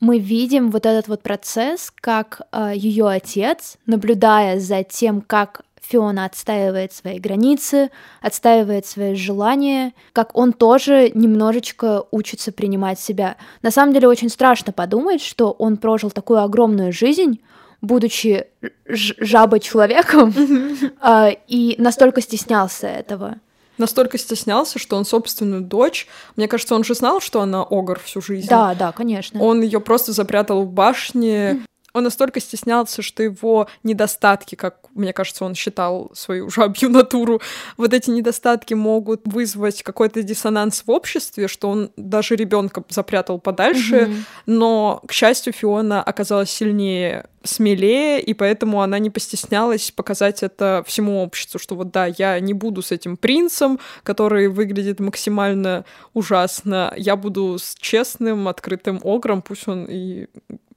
мы 0.00 0.18
видим 0.18 0.70
вот 0.70 0.86
этот 0.86 1.08
вот 1.08 1.22
процесс, 1.22 1.92
как 1.94 2.40
э, 2.50 2.72
ее 2.74 3.08
отец, 3.08 3.76
наблюдая 3.86 4.58
за 4.58 4.82
тем, 4.82 5.20
как 5.20 5.62
Фиона 5.82 6.24
отстаивает 6.24 6.92
свои 6.92 7.18
границы, 7.18 7.90
отстаивает 8.20 8.86
свои 8.86 9.14
желания, 9.14 9.92
как 10.12 10.36
он 10.36 10.52
тоже 10.52 11.10
немножечко 11.14 12.04
учится 12.10 12.52
принимать 12.52 12.98
себя. 12.98 13.36
На 13.62 13.70
самом 13.70 13.92
деле 13.92 14.08
очень 14.08 14.28
страшно 14.28 14.72
подумать, 14.72 15.20
что 15.20 15.50
он 15.50 15.76
прожил 15.76 16.10
такую 16.10 16.40
огромную 16.40 16.92
жизнь, 16.92 17.40
будучи 17.80 18.46
жабой-человеком, 18.86 20.32
а, 21.00 21.30
и 21.48 21.74
настолько 21.78 22.20
стеснялся 22.20 22.86
этого 22.86 23.38
настолько 23.78 24.16
стеснялся, 24.16 24.78
что 24.78 24.96
он 24.96 25.04
собственную 25.04 25.62
дочь, 25.62 26.06
мне 26.36 26.46
кажется, 26.46 26.74
он 26.74 26.84
же 26.84 26.94
знал, 26.94 27.20
что 27.20 27.40
она 27.40 27.62
огр 27.62 27.98
всю 27.98 28.20
жизнь. 28.20 28.48
Да, 28.48 28.74
да, 28.74 28.92
конечно. 28.92 29.42
Он 29.42 29.60
ее 29.60 29.80
просто 29.80 30.12
запрятал 30.12 30.62
в 30.62 30.70
башне, 30.70 31.64
он 31.92 32.04
настолько 32.04 32.40
стеснялся, 32.40 33.02
что 33.02 33.22
его 33.22 33.68
недостатки, 33.82 34.54
как 34.54 34.78
мне 34.94 35.12
кажется, 35.12 35.44
он 35.44 35.54
считал 35.54 36.10
свою 36.14 36.50
жабью 36.50 36.90
натуру, 36.90 37.40
вот 37.76 37.92
эти 37.92 38.10
недостатки 38.10 38.74
могут 38.74 39.22
вызвать 39.24 39.82
какой-то 39.82 40.22
диссонанс 40.22 40.82
в 40.86 40.90
обществе, 40.90 41.48
что 41.48 41.70
он 41.70 41.90
даже 41.96 42.36
ребенка 42.36 42.84
запрятал 42.88 43.38
подальше, 43.38 43.96
mm-hmm. 43.96 44.24
но, 44.46 45.02
к 45.06 45.12
счастью, 45.12 45.52
Фиона 45.52 46.02
оказалась 46.02 46.50
сильнее, 46.50 47.26
смелее, 47.44 48.20
и 48.20 48.34
поэтому 48.34 48.82
она 48.82 48.98
не 48.98 49.10
постеснялась 49.10 49.90
показать 49.90 50.42
это 50.42 50.84
всему 50.86 51.22
обществу, 51.22 51.58
что 51.58 51.74
вот 51.74 51.90
да, 51.90 52.06
я 52.06 52.38
не 52.40 52.52
буду 52.52 52.82
с 52.82 52.92
этим 52.92 53.16
принцем, 53.16 53.78
который 54.02 54.48
выглядит 54.48 55.00
максимально 55.00 55.84
ужасно, 56.14 56.92
я 56.96 57.16
буду 57.16 57.58
с 57.58 57.74
честным, 57.74 58.48
открытым 58.48 59.00
огром, 59.02 59.42
пусть 59.42 59.66
он 59.68 59.86
и 59.88 60.26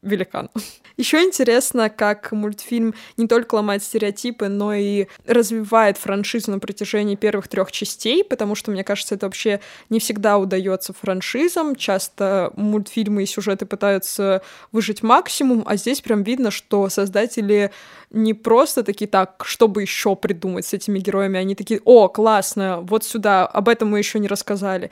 великан. 0.05 0.49
Еще 0.97 1.21
интересно, 1.23 1.89
как 1.89 2.31
мультфильм 2.31 2.93
не 3.17 3.27
только 3.27 3.55
ломает 3.55 3.83
стереотипы, 3.83 4.47
но 4.47 4.73
и 4.73 5.07
развивает 5.27 5.97
франшизу 5.97 6.51
на 6.51 6.59
протяжении 6.59 7.15
первых 7.15 7.49
трех 7.49 7.71
частей, 7.71 8.23
потому 8.23 8.55
что, 8.55 8.71
мне 8.71 8.85
кажется, 8.85 9.15
это 9.15 9.25
вообще 9.25 9.59
не 9.89 9.99
всегда 9.99 10.37
удается 10.37 10.93
франшизам. 10.93 11.75
Часто 11.75 12.53
мультфильмы 12.55 13.23
и 13.23 13.25
сюжеты 13.25 13.65
пытаются 13.65 14.41
выжить 14.71 15.03
максимум, 15.03 15.63
а 15.65 15.75
здесь 15.75 15.99
прям 15.99 16.23
видно, 16.23 16.49
что 16.49 16.87
создатели 16.87 17.71
не 18.11 18.33
просто 18.33 18.83
такие, 18.83 19.07
так, 19.07 19.43
чтобы 19.45 19.81
еще 19.81 20.15
придумать 20.15 20.65
с 20.65 20.73
этими 20.73 20.99
героями, 20.99 21.39
они 21.39 21.55
такие, 21.55 21.81
о, 21.83 22.07
классно, 22.07 22.79
вот 22.81 23.03
сюда, 23.03 23.45
об 23.45 23.67
этом 23.67 23.89
мы 23.89 23.97
еще 23.97 24.19
не 24.19 24.29
рассказали. 24.29 24.91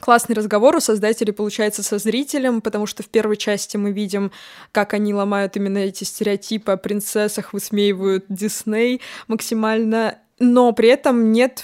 Классный 0.00 0.34
разговор 0.34 0.76
у 0.76 0.80
создателей 0.80 1.32
получается 1.32 1.82
со 1.82 1.98
зрителем, 1.98 2.62
потому 2.62 2.86
что 2.86 3.02
в 3.02 3.08
первой 3.08 3.36
части 3.36 3.76
мы 3.76 3.92
видим, 3.92 4.32
как 4.72 4.94
они 4.94 5.12
ломают 5.12 5.56
именно 5.56 5.78
эти 5.78 6.04
стереотипы 6.04 6.72
о 6.72 6.76
принцессах, 6.78 7.52
высмеивают 7.52 8.24
Дисней 8.28 9.02
максимально, 9.28 10.18
но 10.38 10.72
при 10.72 10.88
этом 10.88 11.32
нет 11.32 11.62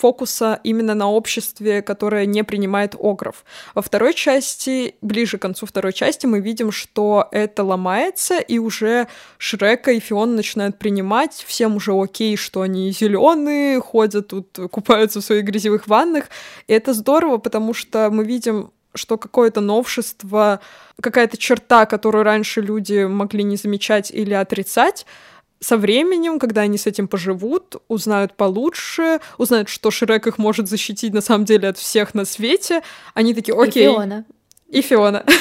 фокуса 0.00 0.60
именно 0.64 0.94
на 0.94 1.10
обществе, 1.10 1.82
которое 1.82 2.26
не 2.26 2.42
принимает 2.42 2.94
огров. 2.98 3.44
Во 3.74 3.82
второй 3.82 4.14
части, 4.14 4.94
ближе 5.02 5.38
к 5.38 5.42
концу 5.42 5.66
второй 5.66 5.92
части, 5.92 6.26
мы 6.26 6.40
видим, 6.40 6.72
что 6.72 7.28
это 7.32 7.62
ломается, 7.64 8.38
и 8.38 8.58
уже 8.58 9.08
Шрека 9.38 9.92
и 9.92 10.00
Фион 10.00 10.36
начинают 10.36 10.78
принимать. 10.78 11.44
Всем 11.46 11.76
уже 11.76 11.92
окей, 11.92 12.36
что 12.36 12.62
они 12.62 12.90
зеленые, 12.90 13.80
ходят 13.80 14.28
тут, 14.28 14.58
купаются 14.70 15.20
в 15.20 15.24
своих 15.24 15.44
грязевых 15.44 15.86
ваннах. 15.86 16.24
И 16.66 16.72
это 16.72 16.94
здорово, 16.94 17.38
потому 17.38 17.74
что 17.74 18.10
мы 18.10 18.24
видим 18.24 18.70
что 18.94 19.18
какое-то 19.18 19.60
новшество, 19.60 20.58
какая-то 21.00 21.36
черта, 21.36 21.86
которую 21.86 22.24
раньше 22.24 22.60
люди 22.60 23.04
могли 23.04 23.44
не 23.44 23.56
замечать 23.56 24.10
или 24.10 24.34
отрицать, 24.34 25.06
со 25.60 25.76
временем, 25.76 26.38
когда 26.38 26.62
они 26.62 26.78
с 26.78 26.86
этим 26.86 27.06
поживут, 27.06 27.76
узнают 27.88 28.34
получше, 28.34 29.20
узнают, 29.36 29.68
что 29.68 29.90
Шрек 29.90 30.26
их 30.26 30.38
может 30.38 30.68
защитить 30.68 31.12
на 31.12 31.20
самом 31.20 31.44
деле 31.44 31.68
от 31.68 31.78
всех 31.78 32.14
на 32.14 32.24
свете, 32.24 32.82
они 33.14 33.34
такие, 33.34 33.54
окей. 33.54 33.84
И 33.84 33.92
Фиона. 33.92 34.24
И 34.68 34.82
Фиона. 34.82 35.24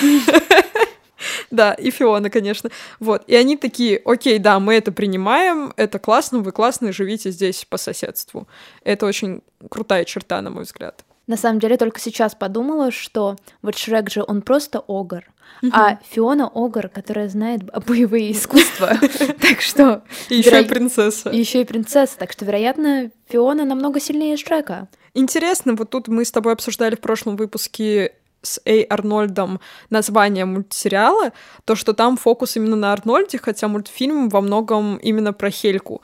Да, 1.52 1.74
и 1.74 1.92
Фиона, 1.92 2.30
конечно. 2.30 2.70
Вот. 3.00 3.24
И 3.28 3.36
они 3.36 3.58
такие, 3.58 4.02
окей, 4.06 4.40
да, 4.40 4.60
мы 4.60 4.76
это 4.76 4.94
принимаем, 4.94 5.74
это 5.76 6.00
классно, 6.00 6.40
вы 6.40 6.54
классные, 6.54 6.94
живите 6.94 7.32
здесь 7.32 7.66
по 7.66 7.78
соседству. 7.78 8.48
Это 8.84 9.06
очень 9.06 9.42
крутая 9.70 10.06
черта, 10.06 10.42
на 10.42 10.50
мой 10.50 10.64
взгляд. 10.64 11.04
На 11.30 11.38
самом 11.38 11.60
деле, 11.60 11.78
только 11.78 12.00
сейчас 12.00 12.34
подумала, 12.34 12.90
что 12.90 13.36
вот 13.62 13.78
Шрек 13.78 14.10
же, 14.10 14.24
он 14.28 14.42
просто 14.42 14.84
огр, 14.88 15.26
а 15.72 16.00
Фиона 16.10 16.50
Огр, 16.52 16.90
которая 16.90 17.30
знает 17.30 17.64
боевые 17.86 18.32
искусства. 18.34 18.98
Так 19.40 19.62
что... 19.62 20.02
Еще 20.30 20.62
и 20.62 20.66
принцесса. 20.66 21.30
Еще 21.30 21.62
и 21.62 21.66
принцесса. 21.66 22.18
Так 22.18 22.32
что, 22.32 22.46
вероятно, 22.46 23.12
Фиона 23.28 23.64
намного 23.64 24.00
сильнее 24.00 24.38
Шрека. 24.38 24.88
Интересно, 25.14 25.76
вот 25.76 25.92
тут 25.92 26.08
мы 26.08 26.26
с 26.26 26.32
тобой 26.32 26.54
обсуждали 26.54 26.96
в 26.96 27.00
прошлом 27.00 27.36
выпуске 27.36 28.14
с 28.42 28.60
Эй 28.66 28.84
Арнольдом 28.84 29.60
название 29.92 30.46
мультсериала, 30.46 31.34
то, 31.66 31.76
что 31.76 31.94
там 31.94 32.18
фокус 32.18 32.56
именно 32.56 32.76
на 32.76 32.94
Арнольде, 32.94 33.38
хотя 33.38 33.68
мультфильм 33.68 34.30
во 34.30 34.42
многом 34.42 34.98
именно 34.98 35.34
про 35.34 35.52
Хельку. 35.52 36.02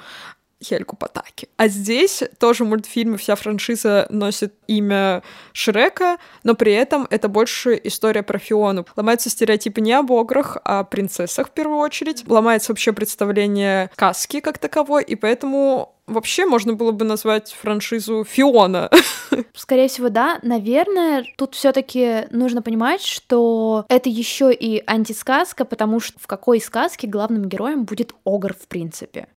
Хельку 0.63 0.95
Патаки. 0.95 1.49
А 1.57 1.67
здесь 1.67 2.23
тоже 2.39 2.65
мультфильм, 2.65 3.17
вся 3.17 3.35
франшиза 3.35 4.07
носит 4.09 4.53
имя 4.67 5.23
Шрека, 5.53 6.17
но 6.43 6.55
при 6.55 6.73
этом 6.73 7.07
это 7.09 7.27
больше 7.27 7.79
история 7.83 8.23
про 8.23 8.39
Фиону. 8.39 8.85
Ломаются 8.95 9.29
стереотипы 9.29 9.81
не 9.81 9.93
об 9.93 10.11
ограх, 10.11 10.57
а 10.63 10.79
о 10.79 10.83
принцессах 10.83 11.47
в 11.47 11.51
первую 11.51 11.79
очередь. 11.79 12.23
Ломается 12.27 12.71
вообще 12.71 12.93
представление 12.93 13.89
сказки 13.93 14.39
как 14.39 14.57
таковой, 14.57 15.03
и 15.03 15.15
поэтому 15.15 15.91
Вообще 16.07 16.45
можно 16.45 16.73
было 16.73 16.91
бы 16.91 17.03
назвать 17.03 17.51
франшизу 17.51 18.23
Фиона. 18.23 18.91
Скорее 19.55 19.87
всего, 19.87 20.09
да. 20.09 20.37
Наверное, 20.43 21.25
тут 21.35 21.55
все-таки 21.55 22.27
нужно 22.29 22.61
понимать, 22.61 23.01
что 23.01 23.85
это 23.89 24.07
еще 24.07 24.53
и 24.53 24.83
антисказка, 24.85 25.65
потому 25.65 25.99
что 25.99 26.19
в 26.19 26.27
какой 26.27 26.61
сказке 26.61 27.07
главным 27.07 27.45
героем 27.45 27.85
будет 27.85 28.13
огр 28.23 28.53
в 28.53 28.67
принципе. 28.67 29.27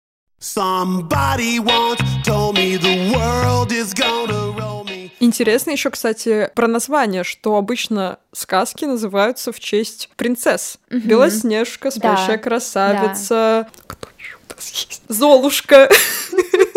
Интересно 5.21 5.73
еще, 5.73 5.91
кстати, 5.91 6.49
про 6.55 6.69
название, 6.69 7.25
что 7.25 7.57
обычно 7.57 8.19
сказки 8.33 8.85
называются 8.85 9.51
в 9.51 9.59
честь 9.59 10.11
принцесс. 10.17 10.79
Угу. 10.91 11.01
Белоснежка, 11.01 11.91
спящая 11.91 12.37
да. 12.37 12.43
красавица. 12.43 13.29
Да. 13.29 13.69
Кто 13.89 14.09
еще 14.17 14.37
у 14.37 14.55
нас 14.55 14.69
есть? 14.69 15.03
Золушка. 15.09 15.91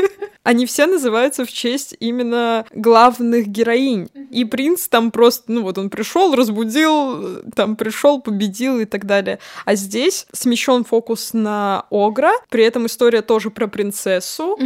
они 0.43 0.65
все 0.65 0.87
называются 0.87 1.45
в 1.45 1.51
честь 1.51 1.95
именно 1.99 2.65
главных 2.73 3.47
героинь. 3.47 4.09
И 4.31 4.45
принц 4.45 4.87
там 4.87 5.11
просто, 5.11 5.51
ну 5.51 5.63
вот 5.63 5.77
он 5.77 5.89
пришел, 5.89 6.35
разбудил, 6.35 7.41
там 7.55 7.75
пришел, 7.75 8.21
победил 8.21 8.79
и 8.79 8.85
так 8.85 9.05
далее. 9.05 9.39
А 9.65 9.75
здесь 9.75 10.25
смещен 10.31 10.83
фокус 10.83 11.33
на 11.33 11.85
Огра, 11.91 12.33
при 12.49 12.63
этом 12.63 12.85
история 12.85 13.21
тоже 13.21 13.51
про 13.51 13.67
принцессу. 13.67 14.57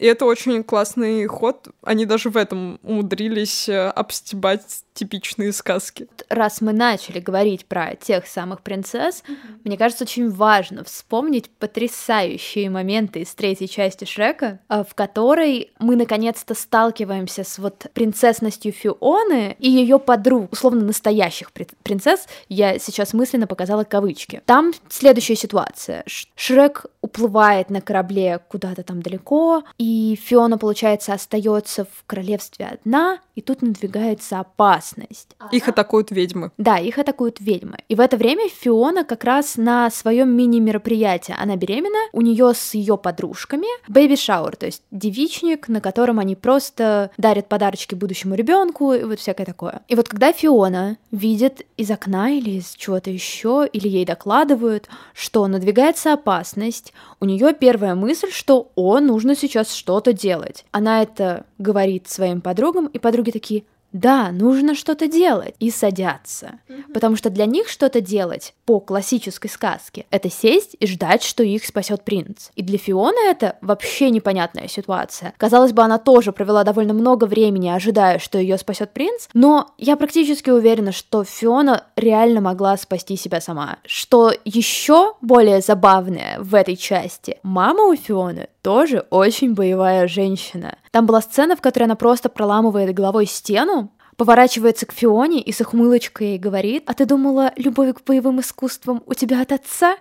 И 0.00 0.06
это 0.06 0.24
очень 0.24 0.64
классный 0.64 1.26
ход. 1.26 1.68
Они 1.82 2.06
даже 2.06 2.30
в 2.30 2.36
этом 2.38 2.80
умудрились 2.82 3.68
э, 3.68 3.88
обстебать 3.88 4.62
типичные 4.94 5.52
сказки. 5.52 6.08
Раз 6.30 6.62
мы 6.62 6.72
начали 6.72 7.20
говорить 7.20 7.66
про 7.66 7.96
тех 7.96 8.26
самых 8.26 8.62
принцесс, 8.62 9.22
mm-hmm. 9.22 9.60
мне 9.64 9.76
кажется, 9.76 10.04
очень 10.04 10.30
важно 10.30 10.84
вспомнить 10.84 11.50
потрясающие 11.50 12.70
моменты 12.70 13.20
из 13.20 13.34
третьей 13.34 13.68
части 13.68 14.06
Шрека, 14.06 14.60
э, 14.70 14.84
в 14.88 14.94
которой 14.94 15.09
мы 15.78 15.96
наконец-то 15.96 16.54
сталкиваемся 16.54 17.44
с 17.44 17.58
вот 17.58 17.86
принцессностью 17.92 18.72
Фионы 18.72 19.56
и 19.58 19.70
ее 19.70 19.98
подруг, 19.98 20.52
условно 20.52 20.84
настоящих 20.84 21.52
принцесс. 21.52 22.26
Я 22.48 22.78
сейчас 22.78 23.12
мысленно 23.12 23.46
показала 23.46 23.84
кавычки. 23.84 24.42
Там 24.46 24.72
следующая 24.88 25.36
ситуация. 25.36 26.04
Шрек 26.34 26.86
уплывает 27.00 27.70
на 27.70 27.80
корабле 27.80 28.40
куда-то 28.48 28.82
там 28.82 29.02
далеко, 29.02 29.62
и 29.78 30.18
Фиона, 30.22 30.58
получается, 30.58 31.12
остается 31.12 31.84
в 31.84 32.04
королевстве 32.06 32.66
одна, 32.66 33.20
и 33.34 33.40
тут 33.40 33.62
надвигается 33.62 34.40
опасность. 34.40 35.28
Их 35.50 35.68
атакуют 35.68 36.10
ведьмы. 36.10 36.52
Да, 36.58 36.78
их 36.78 36.98
атакуют 36.98 37.40
ведьмы. 37.40 37.78
И 37.88 37.94
в 37.94 38.00
это 38.00 38.16
время 38.16 38.48
Фиона 38.48 39.04
как 39.04 39.24
раз 39.24 39.56
на 39.56 39.90
своем 39.90 40.30
мини-мероприятии, 40.36 41.34
она 41.38 41.56
беременна, 41.56 41.98
у 42.12 42.20
нее 42.20 42.52
с 42.54 42.74
ее 42.74 42.98
подружками 42.98 43.66
бэйби 43.88 44.16
шаур, 44.16 44.56
то 44.56 44.66
есть 44.66 44.82
девичник, 45.00 45.68
на 45.68 45.80
котором 45.80 46.18
они 46.18 46.36
просто 46.36 47.10
дарят 47.16 47.48
подарочки 47.48 47.94
будущему 47.94 48.34
ребенку 48.34 48.92
и 48.92 49.02
вот 49.02 49.18
всякое 49.18 49.44
такое. 49.44 49.80
И 49.88 49.94
вот 49.96 50.08
когда 50.08 50.32
Фиона 50.32 50.98
видит 51.10 51.66
из 51.76 51.90
окна 51.90 52.30
или 52.30 52.50
из 52.50 52.74
чего-то 52.76 53.10
еще, 53.10 53.68
или 53.72 53.88
ей 53.88 54.04
докладывают, 54.04 54.88
что 55.14 55.46
надвигается 55.46 56.12
опасность, 56.12 56.92
у 57.18 57.24
нее 57.24 57.54
первая 57.58 57.94
мысль, 57.94 58.30
что 58.30 58.70
о, 58.76 59.00
нужно 59.00 59.34
сейчас 59.34 59.74
что-то 59.74 60.12
делать. 60.12 60.64
Она 60.70 61.02
это 61.02 61.44
говорит 61.58 62.08
своим 62.08 62.40
подругам, 62.40 62.86
и 62.86 62.98
подруги 62.98 63.30
такие, 63.30 63.64
да, 63.92 64.30
нужно 64.30 64.74
что-то 64.74 65.08
делать, 65.08 65.54
и 65.58 65.70
садятся. 65.70 66.60
Mm-hmm. 66.68 66.92
Потому 66.92 67.16
что 67.16 67.30
для 67.30 67.46
них 67.46 67.68
что-то 67.68 68.00
делать 68.00 68.54
по 68.64 68.80
классической 68.80 69.48
сказке— 69.48 70.06
это 70.10 70.30
сесть 70.30 70.76
и 70.78 70.86
ждать, 70.86 71.22
что 71.22 71.42
их 71.42 71.64
спасет 71.64 72.04
принц. 72.04 72.50
И 72.54 72.62
для 72.62 72.78
Фионы 72.78 73.18
это 73.28 73.56
вообще 73.60 74.10
непонятная 74.10 74.68
ситуация. 74.68 75.34
Казалось 75.36 75.72
бы, 75.72 75.82
она 75.82 75.98
тоже 75.98 76.32
провела 76.32 76.64
довольно 76.64 76.94
много 76.94 77.24
времени, 77.24 77.68
ожидая, 77.68 78.18
что 78.18 78.38
ее 78.38 78.58
спасет 78.58 78.90
принц, 78.92 79.28
но 79.34 79.72
я 79.78 79.96
практически 79.96 80.50
уверена, 80.50 80.92
что 80.92 81.24
Фиона 81.24 81.84
реально 81.96 82.40
могла 82.40 82.76
спасти 82.76 83.16
себя 83.16 83.40
сама. 83.40 83.78
Что 83.84 84.32
еще 84.44 85.14
более 85.20 85.60
забавное 85.60 86.38
в 86.38 86.54
этой 86.54 86.76
части, 86.76 87.38
мама 87.42 87.84
у 87.84 87.96
Фионы 87.96 88.48
тоже 88.62 89.06
очень 89.10 89.54
боевая 89.54 90.06
женщина. 90.06 90.76
Там 90.90 91.06
была 91.06 91.20
сцена, 91.20 91.56
в 91.56 91.60
которой 91.60 91.84
она 91.84 91.96
просто 91.96 92.28
проламывает 92.28 92.94
головой 92.94 93.26
стену, 93.26 93.92
поворачивается 94.16 94.86
к 94.86 94.92
Фионе 94.92 95.40
и 95.40 95.52
с 95.52 95.60
ухмылочкой 95.60 96.38
говорит, 96.38 96.82
«А 96.86 96.94
ты 96.94 97.06
думала, 97.06 97.52
любовь 97.56 97.94
к 97.94 98.04
боевым 98.04 98.40
искусствам 98.40 99.02
у 99.06 99.14
тебя 99.14 99.40
от 99.40 99.52
отца?» 99.52 99.96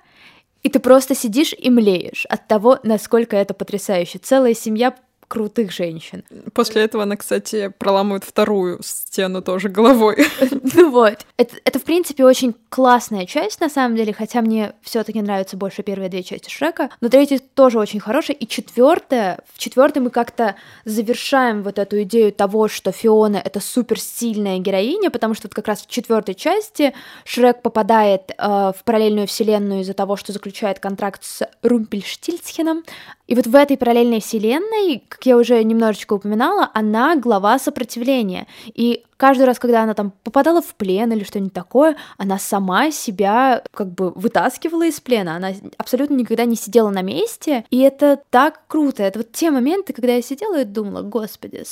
И 0.61 0.69
ты 0.69 0.79
просто 0.79 1.15
сидишь 1.15 1.53
и 1.57 1.69
млеешь 1.69 2.25
от 2.25 2.47
того, 2.47 2.79
насколько 2.83 3.37
это 3.37 3.53
потрясающе. 3.53 4.19
Целая 4.19 4.53
семья 4.53 4.93
крутых 5.29 5.71
женщин. 5.71 6.23
После 6.53 6.81
этого 6.81 7.03
она, 7.03 7.15
кстати, 7.15 7.71
проламывает 7.77 8.23
вторую 8.23 8.79
стену 8.83 9.41
тоже 9.41 9.69
головой. 9.69 10.17
Ну 10.75 10.91
вот. 10.91 11.25
Это, 11.37 11.55
это, 11.63 11.79
в 11.79 11.83
принципе, 11.83 12.25
очень 12.25 12.55
классная 12.69 13.25
часть, 13.25 13.59
на 13.59 13.69
самом 13.69 13.95
деле, 13.95 14.13
хотя 14.13 14.41
мне 14.41 14.73
все 14.81 15.03
таки 15.03 15.21
нравятся 15.21 15.57
больше 15.57 15.83
первые 15.83 16.09
две 16.09 16.23
части 16.23 16.49
Шрека, 16.49 16.89
но 17.01 17.09
третья 17.09 17.39
тоже 17.53 17.79
очень 17.79 17.99
хорошая, 17.99 18.35
и 18.35 18.47
четвертая, 18.47 19.39
в 19.53 19.59
четвертой 19.59 20.01
мы 20.01 20.09
как-то 20.09 20.55
завершаем 20.85 21.63
вот 21.63 21.77
эту 21.77 22.01
идею 22.03 22.31
того, 22.31 22.67
что 22.67 22.91
Фиона— 22.91 23.37
это 23.45 23.59
суперсильная 23.59 24.57
героиня, 24.59 25.11
потому 25.11 25.33
что 25.33 25.47
вот 25.47 25.53
как 25.53 25.67
раз 25.67 25.81
в 25.81 25.87
четвертой 25.87 26.35
части 26.35 26.93
Шрек 27.23 27.61
попадает 27.61 28.31
э, 28.31 28.43
в 28.47 28.83
параллельную 28.83 29.27
вселенную 29.27 29.81
из-за 29.81 29.93
того, 29.93 30.15
что 30.15 30.33
заключает 30.33 30.79
контракт 30.79 31.23
с 31.23 31.47
Румпельштильцхеном, 31.61 32.83
и 33.29 33.35
вот 33.35 33.45
в 33.45 33.55
этой 33.55 33.77
параллельной 33.77 34.21
вселенной, 34.21 35.03
как 35.07 35.23
я 35.23 35.37
уже 35.37 35.63
немножечко 35.63 36.13
упоминала, 36.13 36.71
она 36.73 37.15
глава 37.15 37.59
сопротивления. 37.59 38.47
И 38.73 39.03
каждый 39.17 39.43
раз, 39.43 39.59
когда 39.59 39.83
она 39.83 39.93
там 39.93 40.13
попадала 40.23 40.63
в 40.63 40.73
плен 40.73 41.11
или 41.11 41.23
что-нибудь 41.23 41.53
такое, 41.53 41.95
она 42.17 42.39
сама 42.39 42.89
себя 42.89 43.61
как 43.71 43.93
бы 43.93 44.09
вытаскивала 44.15 44.87
из 44.87 44.99
плена. 44.99 45.35
Она 45.35 45.51
абсолютно 45.77 46.15
никогда 46.15 46.45
не 46.45 46.55
сидела 46.55 46.89
на 46.89 47.03
месте. 47.03 47.65
И 47.69 47.77
это 47.81 48.19
так 48.31 48.61
круто. 48.67 49.03
Это 49.03 49.19
вот 49.19 49.31
те 49.31 49.51
моменты, 49.51 49.93
когда 49.93 50.13
я 50.13 50.23
сидела 50.23 50.61
и 50.61 50.65
думала, 50.65 51.03
господи, 51.03 51.63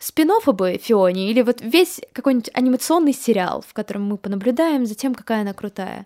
спин 0.00 0.32
бы 0.44 0.80
Фионе 0.82 1.30
или 1.30 1.42
вот 1.42 1.60
весь 1.60 2.00
какой-нибудь 2.12 2.50
анимационный 2.52 3.12
сериал, 3.12 3.62
в 3.64 3.74
котором 3.74 4.06
мы 4.06 4.16
понаблюдаем 4.16 4.86
за 4.86 4.96
тем, 4.96 5.14
какая 5.14 5.42
она 5.42 5.52
крутая. 5.52 6.04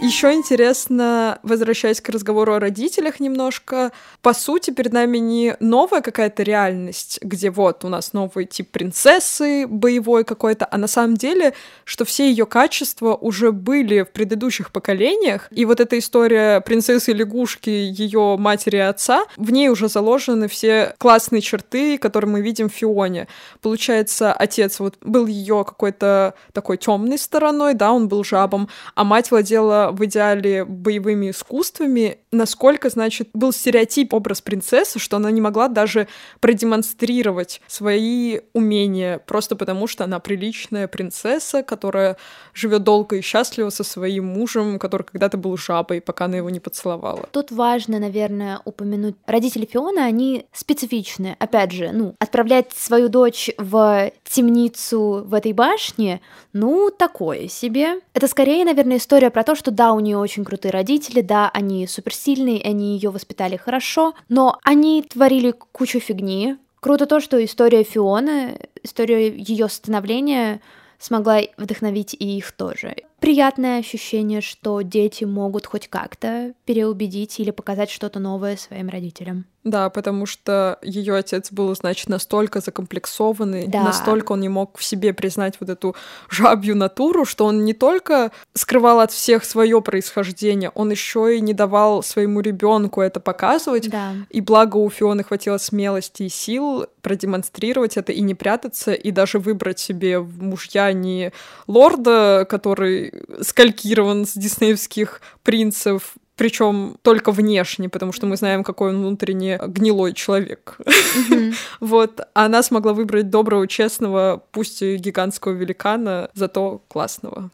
Еще 0.00 0.32
интересно, 0.32 1.40
возвращаясь 1.42 2.00
к 2.00 2.08
разговору 2.08 2.54
о 2.54 2.60
родителях 2.60 3.18
немножко, 3.18 3.90
по 4.22 4.32
сути, 4.32 4.70
перед 4.70 4.92
нами 4.92 5.18
не 5.18 5.56
новая 5.58 6.02
какая-то 6.02 6.44
реальность, 6.44 7.18
где 7.20 7.50
вот 7.50 7.84
у 7.84 7.88
нас 7.88 8.12
новый 8.12 8.44
тип 8.44 8.70
принцессы 8.70 9.66
боевой 9.66 10.22
какой-то, 10.22 10.68
а 10.70 10.78
на 10.78 10.86
самом 10.86 11.16
деле, 11.16 11.52
что 11.84 12.04
все 12.04 12.30
ее 12.30 12.46
качества 12.46 13.16
уже 13.16 13.50
были 13.50 14.02
в 14.02 14.12
предыдущих 14.12 14.70
поколениях, 14.70 15.48
и 15.50 15.64
вот 15.64 15.80
эта 15.80 15.98
история 15.98 16.60
принцессы 16.60 17.12
лягушки, 17.12 17.68
ее 17.68 18.36
матери 18.38 18.76
и 18.76 18.80
отца, 18.80 19.24
в 19.36 19.50
ней 19.50 19.68
уже 19.68 19.88
заложены 19.88 20.46
все 20.46 20.94
классные 20.98 21.40
черты, 21.40 21.98
которые 21.98 22.30
мы 22.30 22.40
видим 22.40 22.68
в 22.68 22.72
Фионе. 22.72 23.26
Получается, 23.62 24.32
отец 24.32 24.78
вот 24.78 24.94
был 25.00 25.26
ее 25.26 25.64
какой-то 25.64 26.34
такой 26.52 26.76
темной 26.76 27.18
стороной, 27.18 27.74
да, 27.74 27.90
он 27.90 28.06
был 28.06 28.22
жабом, 28.22 28.68
а 28.94 29.02
мать 29.02 29.32
владела 29.32 29.87
в 29.90 30.04
идеале 30.04 30.64
боевыми 30.64 31.30
искусствами, 31.30 32.18
насколько, 32.32 32.90
значит, 32.90 33.28
был 33.32 33.52
стереотип 33.52 34.14
образ 34.14 34.40
принцессы, 34.40 34.98
что 34.98 35.16
она 35.16 35.30
не 35.30 35.40
могла 35.40 35.68
даже 35.68 36.08
продемонстрировать 36.40 37.60
свои 37.66 38.40
умения, 38.52 39.18
просто 39.18 39.56
потому 39.56 39.86
что 39.86 40.04
она 40.04 40.18
приличная 40.20 40.88
принцесса, 40.88 41.62
которая 41.62 42.16
живет 42.54 42.82
долго 42.82 43.16
и 43.16 43.20
счастливо 43.20 43.70
со 43.70 43.84
своим 43.84 44.26
мужем, 44.26 44.78
который 44.78 45.04
когда-то 45.04 45.36
был 45.36 45.56
жабой, 45.56 46.00
пока 46.00 46.26
она 46.26 46.36
его 46.36 46.50
не 46.50 46.60
поцеловала. 46.60 47.28
Тут 47.32 47.50
важно, 47.50 47.98
наверное, 47.98 48.60
упомянуть, 48.64 49.16
родители 49.26 49.68
Фиона, 49.70 50.04
они 50.04 50.46
специфичные. 50.52 51.36
Опять 51.38 51.72
же, 51.72 51.90
ну, 51.92 52.14
отправлять 52.18 52.72
свою 52.72 53.08
дочь 53.08 53.50
в 53.58 54.10
темницу 54.24 55.22
в 55.24 55.34
этой 55.34 55.52
башне, 55.52 56.20
ну, 56.52 56.90
такое 56.90 57.48
себе. 57.48 58.00
Это 58.14 58.26
скорее, 58.28 58.64
наверное, 58.64 58.96
история 58.96 59.30
про 59.30 59.44
то, 59.44 59.54
что 59.54 59.70
да, 59.78 59.92
у 59.92 60.00
нее 60.00 60.18
очень 60.18 60.44
крутые 60.44 60.72
родители, 60.72 61.20
да, 61.20 61.48
они 61.48 61.86
суперсильные, 61.86 62.60
они 62.60 62.94
ее 62.94 63.10
воспитали 63.10 63.56
хорошо, 63.56 64.14
но 64.28 64.58
они 64.64 65.02
творили 65.02 65.52
кучу 65.52 66.00
фигни. 66.00 66.56
Круто 66.80 67.06
то, 67.06 67.20
что 67.20 67.42
история 67.44 67.84
Фионы, 67.84 68.58
история 68.82 69.28
ее 69.28 69.68
становления 69.68 70.60
смогла 70.98 71.42
вдохновить 71.56 72.12
и 72.14 72.38
их 72.38 72.50
тоже. 72.50 72.96
Приятное 73.20 73.80
ощущение, 73.80 74.40
что 74.40 74.80
дети 74.82 75.24
могут 75.24 75.66
хоть 75.66 75.88
как-то 75.88 76.52
переубедить 76.64 77.40
или 77.40 77.50
показать 77.50 77.90
что-то 77.90 78.20
новое 78.20 78.56
своим 78.56 78.88
родителям. 78.88 79.44
Да, 79.64 79.90
потому 79.90 80.24
что 80.24 80.78
ее 80.82 81.16
отец 81.16 81.50
был, 81.50 81.74
значит, 81.74 82.08
настолько 82.08 82.60
закомплексованный, 82.60 83.66
да. 83.66 83.82
настолько 83.82 84.32
он 84.32 84.40
не 84.40 84.48
мог 84.48 84.78
в 84.78 84.84
себе 84.84 85.12
признать 85.12 85.56
вот 85.60 85.68
эту 85.68 85.94
жабью 86.30 86.76
натуру, 86.76 87.24
что 87.24 87.44
он 87.44 87.64
не 87.64 87.74
только 87.74 88.30
скрывал 88.54 89.00
от 89.00 89.10
всех 89.10 89.44
свое 89.44 89.82
происхождение, 89.82 90.70
он 90.70 90.90
еще 90.90 91.36
и 91.36 91.40
не 91.40 91.52
давал 91.52 92.02
своему 92.02 92.40
ребенку 92.40 93.02
это 93.02 93.20
показывать. 93.20 93.90
Да. 93.90 94.12
И 94.30 94.40
благо 94.40 94.76
у 94.76 94.88
Фионы 94.88 95.24
хватило 95.24 95.58
смелости 95.58 96.22
и 96.22 96.28
сил 96.28 96.86
продемонстрировать 97.02 97.96
это 97.96 98.12
и 98.12 98.20
не 98.20 98.34
прятаться, 98.34 98.92
и 98.92 99.10
даже 99.10 99.38
выбрать 99.38 99.78
себе 99.78 100.18
в 100.20 100.42
мужья 100.42 100.92
не 100.92 101.32
лорда, 101.66 102.46
который 102.48 103.07
скалькирован 103.40 104.26
с 104.26 104.34
диснеевских 104.34 105.20
принцев, 105.42 106.14
причем 106.36 106.96
только 107.02 107.32
внешне, 107.32 107.88
потому 107.88 108.12
что 108.12 108.26
мы 108.26 108.36
знаем, 108.36 108.62
какой 108.62 108.90
он 108.90 108.98
внутренне 108.98 109.60
гнилой 109.66 110.14
человек. 110.14 110.78
Mm-hmm. 110.78 111.54
вот. 111.80 112.20
Она 112.32 112.62
смогла 112.62 112.92
выбрать 112.92 113.28
доброго, 113.28 113.66
честного, 113.66 114.42
пусть 114.52 114.80
и 114.80 114.96
гигантского 114.96 115.52
великана, 115.52 116.30
зато 116.34 116.80
классного. 116.88 117.50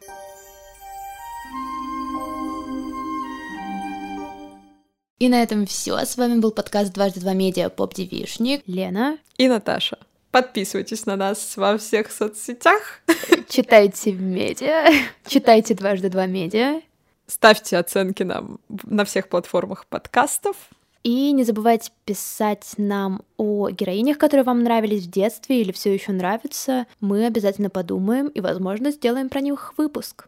И 5.18 5.28
на 5.28 5.42
этом 5.42 5.64
все. 5.64 5.96
С 6.04 6.18
вами 6.18 6.38
был 6.38 6.50
подкаст 6.50 6.92
«Дважды 6.92 7.20
два 7.20 7.32
медиа» 7.32 7.70
Поп 7.70 7.94
Девишник, 7.94 8.62
Лена 8.66 9.16
и 9.38 9.48
Наташа. 9.48 9.96
Подписывайтесь 10.35 11.07
на 11.07 11.14
нас 11.14 11.57
во 11.57 11.79
всех 11.79 12.11
соцсетях. 12.11 13.03
Читайте 13.49 14.11
медиа, 14.11 14.88
читайте 15.29 15.75
«Дважды 15.75 16.09
два 16.09 16.27
медиа». 16.27 16.81
Ставьте 17.29 17.77
оценки 17.77 18.25
нам 18.25 18.59
на 18.83 19.05
всех 19.05 19.29
платформах 19.29 19.87
подкастов. 19.87 20.57
И 21.05 21.31
не 21.31 21.44
забывайте 21.44 21.92
писать 22.05 22.75
нам 22.79 23.23
о 23.37 23.70
героинях, 23.70 24.18
которые 24.18 24.42
вам 24.42 24.64
нравились 24.64 25.07
в 25.07 25.11
детстве 25.11 25.61
или 25.61 25.70
все 25.70 25.94
еще 25.94 26.11
нравятся. 26.11 26.88
Мы 26.99 27.27
обязательно 27.27 27.70
подумаем 27.70 28.27
и, 28.27 28.40
возможно, 28.40 28.90
сделаем 28.90 29.29
про 29.29 29.40
них 29.40 29.75
выпуск. 29.77 30.27